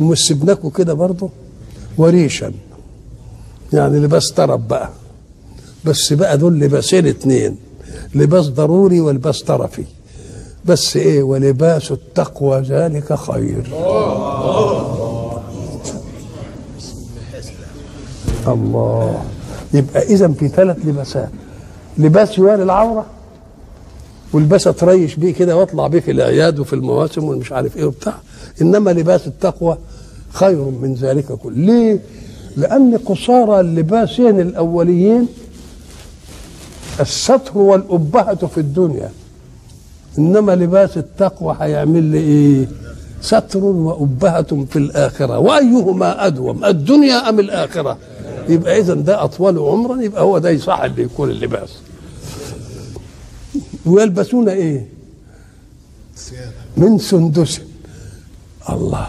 ومش 0.00 0.18
سيبناكم 0.18 0.68
كده 0.68 0.94
برضه؟ 0.94 1.30
وريشا. 1.98 2.52
يعني 3.72 3.98
لباس 3.98 4.30
طرب 4.30 4.68
بقى. 4.68 4.90
بس 5.84 6.12
بقى 6.12 6.38
دول 6.38 6.60
لباسين 6.60 7.06
اتنين. 7.06 7.56
لباس 8.14 8.48
ضروري 8.48 9.00
ولباس 9.00 9.42
طرفي. 9.42 9.84
بس 10.64 10.96
إيه 10.96 11.22
ولباس 11.22 11.92
التقوى 11.92 12.60
ذلك 12.60 13.14
خير. 13.14 13.70
الله. 18.48 19.22
يبقى 19.74 20.02
إذا 20.02 20.28
في 20.28 20.48
ثلاث 20.48 20.76
لباسات. 20.84 21.28
لباس 21.98 22.38
يواري 22.38 22.62
العورة 22.62 23.06
ولباس 24.32 24.66
أتريش 24.66 25.16
بيه 25.16 25.34
كده 25.34 25.56
واطلع 25.56 25.86
بيه 25.86 26.00
في 26.00 26.10
الأعياد 26.10 26.58
وفي 26.58 26.72
المواسم 26.72 27.24
والمش 27.24 27.52
عارف 27.52 27.76
إيه 27.76 27.84
وبتاع. 27.84 28.14
إنما 28.62 28.90
لباس 28.90 29.26
التقوى 29.26 29.78
خير 30.32 30.64
من 30.82 30.94
ذلك 30.94 31.24
كله. 31.24 31.54
ليه؟ 31.54 32.00
لأن 32.56 32.96
قصارى 32.96 33.60
اللباسين 33.60 34.40
الأوليين 34.40 35.26
الستر 37.00 37.58
والأبهة 37.58 38.46
في 38.46 38.58
الدنيا. 38.58 39.10
إنما 40.18 40.52
لباس 40.52 40.98
التقوى 40.98 41.56
هيعمل 41.60 42.02
لي 42.02 42.18
إيه؟ 42.18 42.68
ستر 43.22 43.64
وأبهة 43.64 44.64
في 44.70 44.76
الآخرة. 44.76 45.38
وأيهما 45.38 46.26
أدوم؟ 46.26 46.64
الدنيا 46.64 47.28
أم 47.28 47.40
الآخرة؟ 47.40 47.98
يبقى 48.48 48.78
إذا 48.80 48.94
ده 48.94 49.24
أطول 49.24 49.58
عمرا 49.58 50.02
يبقى 50.02 50.22
هو 50.22 50.38
ده 50.38 50.50
يصح 50.50 50.80
اللي 50.80 51.02
يكون 51.02 51.30
اللباس. 51.30 51.70
ويلبسون 53.86 54.48
إيه؟ 54.48 54.86
من 56.76 56.98
سندس. 56.98 57.60
الله 58.70 59.08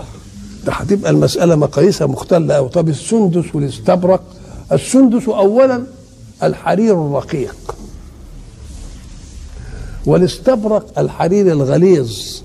ده 0.66 0.74
هتبقى 0.74 1.12
المسألة 1.12 1.56
مقاييسها 1.56 2.08
مختلة 2.08 2.54
أوي. 2.56 2.70
طب 2.70 2.90
السندس 2.90 3.56
والاستبرق. 3.56 4.24
السندس 4.72 5.30
أولا 5.30 5.84
الحرير 6.44 6.94
الرقيق. 6.94 7.56
والاستبرق 10.06 11.00
الحرير 11.00 11.52
الغليظ 11.52 12.42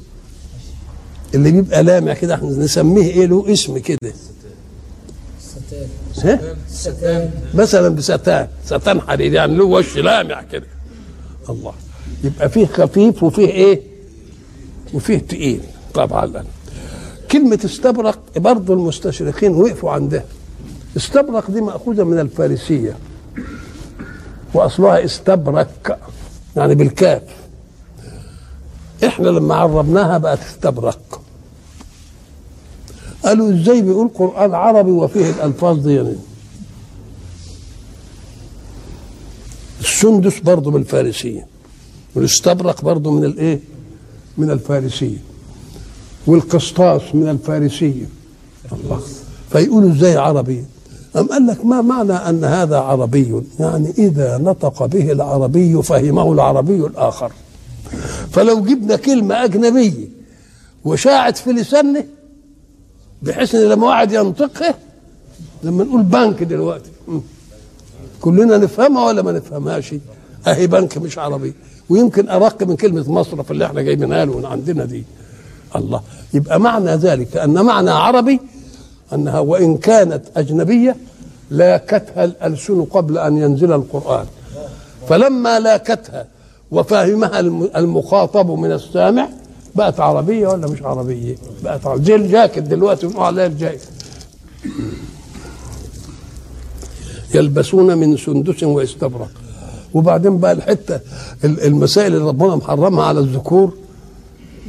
اللي 1.34 1.50
بيبقى 1.52 1.82
لامع 1.82 2.14
كده 2.14 2.34
إحنا 2.34 2.48
نسميه 2.48 3.04
إيه 3.10 3.26
له؟ 3.26 3.52
اسم 3.52 3.78
كده؟ 3.78 4.12
ستان. 6.68 7.30
مثلا 7.54 7.88
بستان. 7.88 8.48
ستان 8.66 9.00
حرير 9.00 9.32
يعني 9.32 9.56
له 9.56 9.64
وش 9.64 9.96
لامع 9.96 10.42
كده. 10.42 10.66
الله. 11.48 11.72
يبقى 12.24 12.48
فيه 12.48 12.66
خفيف 12.66 13.22
وفيه 13.22 13.46
إيه؟ 13.48 13.80
وفيه 14.94 15.18
تقيل. 15.18 15.60
طبعا. 15.94 16.44
كلمة 17.30 17.58
استبرق 17.64 18.18
برضه 18.36 18.74
المستشرقين 18.74 19.54
وقفوا 19.54 19.90
عندها 19.90 20.24
استبرق 20.96 21.50
دي 21.50 21.60
مأخوذة 21.60 22.04
من 22.04 22.18
الفارسية. 22.18 22.96
وأصلها 24.54 25.04
استبرك 25.04 25.98
يعني 26.56 26.74
بالكاف. 26.74 27.22
إحنا 29.04 29.28
لما 29.28 29.54
عربناها 29.54 30.18
بقت 30.18 30.38
استبرق 30.40 31.20
قالوا 33.24 33.54
إزاي 33.54 33.82
بيقول 33.82 34.08
قرآن 34.14 34.54
عربي 34.54 34.90
وفيه 34.90 35.30
الألفاظ 35.30 35.78
دي 35.86 35.94
يعني 35.94 36.16
السندس 39.80 40.38
برضه 40.40 40.70
من 40.70 40.76
الفارسية 40.80 41.46
والاستبرق 42.14 42.82
برضه 42.84 43.10
من 43.10 43.24
الإيه؟ 43.24 43.60
من 44.38 44.50
الفارسية 44.50 45.18
والقسطاس 46.26 47.02
من 47.14 47.28
الفارسية 47.28 48.08
الله. 48.72 49.00
فيقولوا 49.50 49.90
إزاي 49.90 50.16
عربي؟ 50.16 50.64
أم 51.16 51.26
قال 51.28 51.46
لك 51.46 51.64
ما 51.64 51.80
معنى 51.82 52.12
أن 52.12 52.44
هذا 52.44 52.78
عربي؟ 52.78 53.42
يعني 53.60 53.90
إذا 53.98 54.38
نطق 54.38 54.86
به 54.86 55.12
العربي 55.12 55.82
فهمه 55.82 56.32
العربي 56.32 56.76
الآخر. 56.86 57.32
فلو 58.32 58.60
جبنا 58.60 58.96
كلمة 58.96 59.44
أجنبية 59.44 60.08
وشاعت 60.84 61.36
في 61.36 61.52
لسانه 61.52 62.04
بحيث 63.22 63.54
إن 63.54 63.60
لما 63.60 63.86
واحد 63.86 64.12
ينطقها 64.12 64.74
لما 65.62 65.84
نقول 65.84 66.02
بنك 66.02 66.42
دلوقتي. 66.42 66.90
كلنا 68.20 68.58
نفهمها 68.58 69.06
ولا 69.06 69.22
ما 69.22 69.32
نفهمهاش؟ 69.32 69.94
أهي 70.46 70.66
بنك 70.66 70.98
مش 70.98 71.18
عربي. 71.18 71.54
ويمكن 71.88 72.28
ارق 72.28 72.62
من 72.62 72.76
كلمة 72.76 73.12
مصرف 73.12 73.50
اللي 73.50 73.66
إحنا 73.66 73.82
جايبينها 73.82 74.24
له 74.24 74.48
عندنا 74.48 74.84
دي. 74.84 75.04
الله. 75.76 76.02
يبقى 76.34 76.60
معنى 76.60 76.90
ذلك 76.90 77.36
أن 77.36 77.64
معنى 77.64 77.90
عربي 77.90 78.40
أنها 79.12 79.38
وإن 79.38 79.76
كانت 79.76 80.22
أجنبية 80.36 80.96
لاكتها 81.50 82.24
الألسن 82.24 82.84
قبل 82.84 83.18
أن 83.18 83.36
ينزل 83.36 83.72
القرآن. 83.72 84.26
فلما 85.08 85.60
لاكتها 85.60 86.26
وفهمها 86.70 87.40
الم- 87.40 87.70
المخاطب 87.76 88.50
من 88.50 88.72
السامع 88.72 89.28
بقت 89.74 90.00
عربية 90.00 90.48
ولا 90.48 90.66
مش 90.68 90.82
عربية؟ 90.82 91.36
بقت 91.64 91.86
عربية. 91.86 92.04
زي 92.04 92.14
الجاكيت 92.14 92.64
دلوقتي 92.64 93.06
بنقول 93.06 93.24
عليها 93.24 93.46
الجاكيت 93.46 93.80
يلبسون 97.34 97.98
من 97.98 98.16
سندس 98.16 98.62
واستبرق. 98.62 99.30
وبعدين 99.94 100.38
بقى 100.38 100.52
الحتة 100.52 101.00
ال- 101.44 101.60
المسائل 101.66 102.14
اللي 102.14 102.28
ربنا 102.28 102.56
محرمها 102.56 103.04
على 103.04 103.20
الذكور 103.20 103.72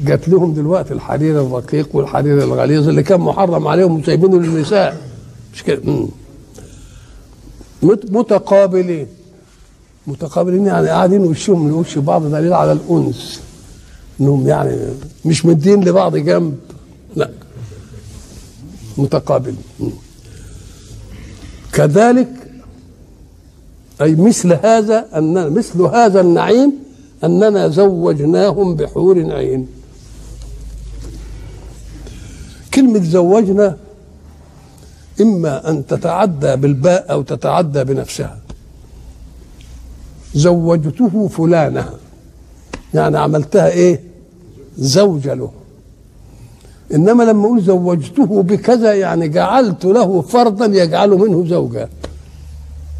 جات 0.06 0.30
لهم 0.30 0.54
دلوقتي 0.54 0.93
الحرير 0.93 1.41
الرقيق 1.41 1.89
والحرير 1.95 2.43
الغليظ 2.43 2.88
اللي 2.89 3.04
كان 3.04 3.20
محرم 3.22 3.68
عليهم 3.68 4.00
وسايبينه 4.00 4.39
للنساء 4.39 4.98
مش 5.54 5.64
كده؟ 5.64 6.08
متقابلين. 7.84 9.08
متقابلين 10.08 10.66
يعني 10.66 10.88
قاعدين 10.88 11.22
وشهم 11.22 11.70
لوش 11.70 11.97
بعض 11.97 12.24
دليل 12.26 12.53
على 12.53 12.72
الأنس 12.72 13.41
إنهم 14.22 14.47
يعني 14.47 14.78
مش 15.26 15.45
مدين 15.45 15.84
لبعض 15.84 16.18
جنب. 16.18 16.58
لا. 17.16 17.30
متقابلين. 18.97 19.58
كذلك 21.74 22.30
أي 24.01 24.16
مثل 24.16 24.53
هذا 24.53 25.05
أن 25.18 25.53
مثل 25.53 25.82
هذا 25.82 26.22
النعيم 26.22 26.74
أننا 27.24 27.68
زوجناهم 27.68 28.76
بحور 28.76 29.34
عين. 29.34 29.68
كلمة 32.74 33.03
زوجنا 33.03 33.78
إما 35.22 35.70
أن 35.70 35.88
تتعدى 35.88 36.55
بالباء 36.55 37.12
أو 37.12 37.22
تتعدى 37.22 37.84
بنفسها. 37.84 38.47
زوجته 40.34 41.28
فلانة. 41.28 41.89
يعني 42.93 43.17
عملتها 43.17 43.69
إيه؟ 43.69 44.01
زوجة 44.78 45.34
له. 45.34 45.51
إنما 46.93 47.23
لما 47.23 47.45
أقول 47.45 47.61
زوجته 47.61 48.43
بكذا 48.43 48.93
يعني 48.93 49.28
جعلت 49.28 49.86
له 49.86 50.21
فردا 50.21 50.65
يجعل 50.65 51.09
منه 51.09 51.45
زوجة. 51.47 51.89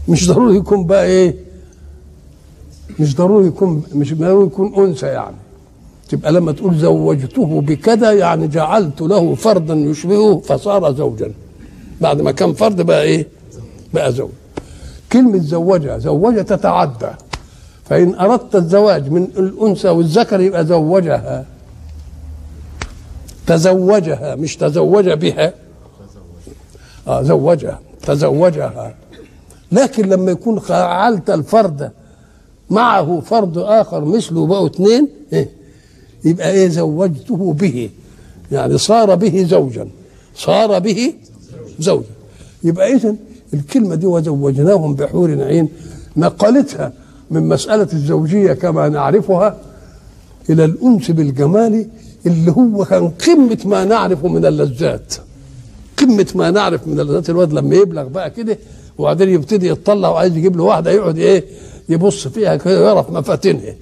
مش 0.10 0.28
ضروري 0.28 0.56
يكون 0.56 0.86
بقى 0.86 1.06
إيه؟ 1.06 1.36
مش 3.00 3.16
ضروري 3.16 3.48
يكون 3.48 3.84
مش 3.94 4.14
ضروري 4.14 4.48
يكون 4.48 4.74
أنثى 4.86 5.06
يعني. 5.08 5.36
تبقى 6.10 6.32
لما 6.32 6.52
تقول 6.52 6.76
زوجته 6.78 7.62
بكذا 7.62 8.12
يعني 8.12 8.48
جعلت 8.48 9.02
له 9.02 9.36
فردا 9.36 9.74
يشبهه 9.74 10.40
فصار 10.40 10.94
زوجا. 10.96 11.32
بعد 12.02 12.22
ما 12.22 12.32
كان 12.32 12.54
فرد 12.54 12.82
بقى 12.82 13.04
إيه؟ 13.04 13.28
بقى 13.94 14.14
زوج. 14.14 14.30
كلمة 15.12 15.40
زوجها 15.40 15.98
زوجها 15.98 16.42
تتعدى. 16.44 17.10
فإن 17.86 18.16
أردت 18.16 18.56
الزواج 18.56 19.10
من 19.10 19.24
الأنثى 19.24 19.90
والذكر 19.90 20.42
يبقى 20.42 20.66
زوجها. 20.66 21.46
تزوجها 23.48 24.36
مش 24.36 24.56
تزوج 24.56 25.10
بها. 25.10 25.54
آه 27.08 27.24
زوجها 27.24 27.80
تزوجها. 28.02 28.96
لكن 29.72 30.10
لما 30.10 30.32
يكون 30.32 30.60
فعلت 30.60 31.30
الفرد 31.30 31.92
معه 32.70 33.20
فرد 33.20 33.58
آخر 33.58 34.06
مثله 34.06 34.48
بقوا 34.48 34.68
اثنين 34.68 35.08
إيه؟ 35.34 35.50
يبقى 36.26 36.52
إيه 36.52 36.68
زوجته 36.68 37.54
به. 37.54 37.90
يعني 38.52 38.78
صار 38.78 39.16
به 39.16 39.44
زوجا 39.50 39.88
صار 40.36 40.80
به 40.80 41.14
زوجا. 41.80 42.06
يبقى 42.64 42.94
اذا 42.94 43.16
الكلمة 43.54 43.96
دي 43.96 44.06
وزوجناهم 44.08 44.96
بحور 44.96 45.42
عين 45.44 45.70
نقلتها 46.18 46.94
من 47.32 47.48
مسألة 47.50 47.88
الزوجية 47.94 48.54
كما 48.54 48.90
نعرفها 48.90 49.58
إلى 50.50 50.66
الأنس 50.66 51.12
بالجمال 51.12 51.88
اللي 52.26 52.52
هو 52.52 52.86
كان 52.86 53.08
قمة 53.10 53.58
ما 53.66 53.86
نعرف 53.86 54.26
من 54.26 54.46
اللذات. 54.46 55.14
قمة 55.98 56.28
ما 56.36 56.52
نعرف 56.52 56.88
من 56.88 57.00
اللذات 57.00 57.30
الواد 57.30 57.54
لما 57.54 57.76
يبلغ 57.76 58.08
بقى 58.08 58.30
كده 58.30 58.58
وبعدين 58.98 59.30
يبتدي 59.30 59.70
يطلع 59.70 60.10
وعايز 60.10 60.38
يجيب 60.38 60.58
له 60.58 60.64
واحدة 60.64 60.92
يقعد 60.92 61.18
إيه 61.18 61.44
يبص 61.90 62.28
فيها 62.28 62.56
كده 62.56 62.86
يعرف 62.88 63.10
مفاتنها 63.12 63.76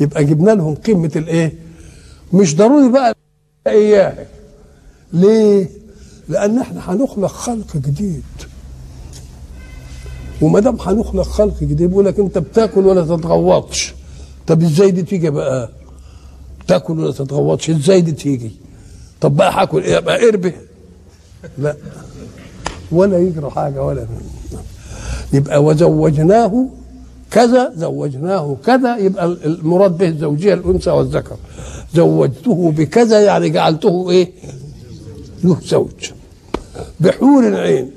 يبقى 0.00 0.24
جبنا 0.24 0.50
لهم 0.50 0.74
قمة 0.74 1.10
الإيه؟ 1.16 1.52
مش 2.32 2.56
ضروري 2.56 2.88
بقى 2.88 3.14
اياه 3.66 4.14
ليه؟ 5.12 5.68
لأن 6.28 6.58
إحنا 6.58 6.80
هنخلق 6.92 7.26
خلق 7.30 7.76
جديد. 7.76 8.22
وما 10.42 10.60
دام 10.60 10.76
هنخلق 10.80 11.22
خلق 11.22 11.60
جديد 11.60 11.82
بيقول 11.88 12.04
لك 12.04 12.18
انت 12.20 12.38
بتاكل 12.38 12.86
ولا 12.86 13.02
تتغوطش. 13.16 13.94
طب 14.46 14.62
إزاي 14.62 14.90
دي 14.90 15.02
تيجي 15.02 15.30
بقى؟ 15.30 15.68
تاكل 16.68 17.00
ولا 17.00 17.12
تتغوطش؟ 17.12 17.70
إزاي 17.70 18.00
دي 18.00 18.12
تيجي؟ 18.12 18.50
طب 19.20 19.36
بقى 19.36 19.52
هاكل 19.62 19.82
إيه؟ 19.82 19.98
بقى 19.98 20.28
اربه 20.28 20.52
لا. 21.58 21.76
ولا 22.92 23.18
يجرى 23.18 23.50
حاجة 23.50 23.84
ولا 23.84 24.06
يبقى. 25.32 25.64
وزوجناه 25.64 26.66
كذا 27.30 27.72
زوجناه 27.76 28.56
كذا 28.66 28.96
يبقى 28.96 29.24
المراد 29.24 29.98
به 29.98 30.08
الزوجية 30.08 30.54
الأنثى 30.54 30.90
والذكر. 30.90 31.36
زوجته 31.94 32.72
بكذا 32.76 33.20
يعني 33.20 33.48
جعلته 33.50 34.10
إيه؟ 34.10 34.32
له 35.44 35.56
زوج. 35.64 36.10
بحور 37.00 37.56
عين 37.56 37.90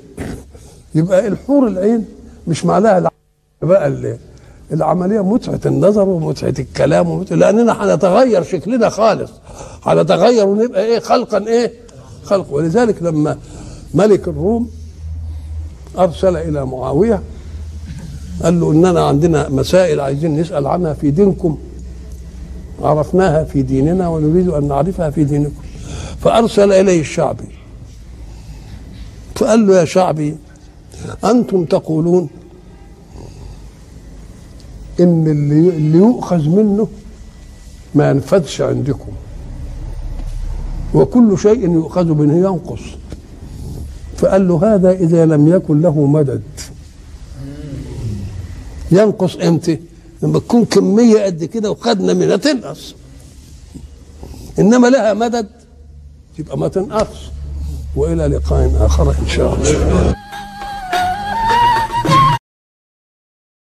يبقى 0.94 1.28
الحور 1.28 1.68
العين 1.68 2.04
مش 2.50 2.64
معناها 2.64 3.10
بقى 3.62 4.16
العملية 4.72 5.20
متعة 5.20 5.60
النظر 5.66 6.08
ومتعة 6.08 6.54
الكلام 6.58 7.08
ومتعة 7.08 7.36
لأننا 7.36 7.84
هنتغير 7.84 8.42
شكلنا 8.42 8.88
خالص. 8.88 9.30
هنتغير 9.82 10.46
ونبقى 10.46 10.84
إيه 10.84 10.98
خلقا 10.98 11.46
إيه؟ 11.46 11.72
خلق. 12.24 12.46
ولذلك 12.52 13.02
لما 13.02 13.38
ملك 13.94 14.28
الروم 14.28 14.70
أرسل 15.98 16.36
إلى 16.36 16.66
معاوية 16.66 17.22
قال 18.42 18.60
له 18.60 18.72
إننا 18.72 19.04
عندنا 19.06 19.48
مسائل 19.48 20.00
عايزين 20.00 20.40
نسأل 20.40 20.66
عنها 20.66 20.92
في 20.92 21.10
دينكم. 21.10 21.58
عرفناها 22.82 23.44
في 23.44 23.62
ديننا 23.62 24.08
ونريد 24.08 24.48
أن 24.48 24.68
نعرفها 24.68 25.10
في 25.10 25.24
دينكم. 25.24 25.62
فأرسل 26.20 26.72
إليه 26.72 27.00
الشعبي. 27.00 27.48
فقال 29.34 29.66
له 29.66 29.80
يا 29.80 29.84
شعبي 29.84 30.36
أنتم 31.24 31.64
تقولون 31.64 32.28
إن 35.00 35.26
اللي 35.26 35.68
اللي 35.68 35.98
يؤخذ 35.98 36.48
منه 36.48 36.88
ما 37.94 38.10
ينفذش 38.10 38.60
عندكم. 38.60 39.12
وكل 40.94 41.38
شيء 41.38 41.70
يؤخذ 41.72 42.04
منه 42.04 42.36
ينقص. 42.36 42.80
فقال 44.16 44.48
له 44.48 44.74
هذا 44.74 44.90
إذا 44.90 45.26
لم 45.26 45.48
يكن 45.48 45.80
له 45.80 46.06
مدد. 46.06 46.42
ينقص 48.92 49.36
إمتى؟ 49.36 49.78
لما 50.22 50.38
تكون 50.38 50.64
كمية 50.64 51.24
قد 51.24 51.44
كده 51.44 51.70
وخدنا 51.70 52.14
منها 52.14 52.36
تنقص. 52.36 52.94
إنما 54.58 54.86
لها 54.86 55.14
مدد 55.14 55.48
يبقى 56.38 56.58
ما 56.58 56.68
تنقص. 56.68 57.16
وإلى 57.96 58.26
لقاء 58.26 58.86
آخر 58.86 59.10
إن 59.10 59.28
شاء 59.28 59.54
الله. 59.54 60.14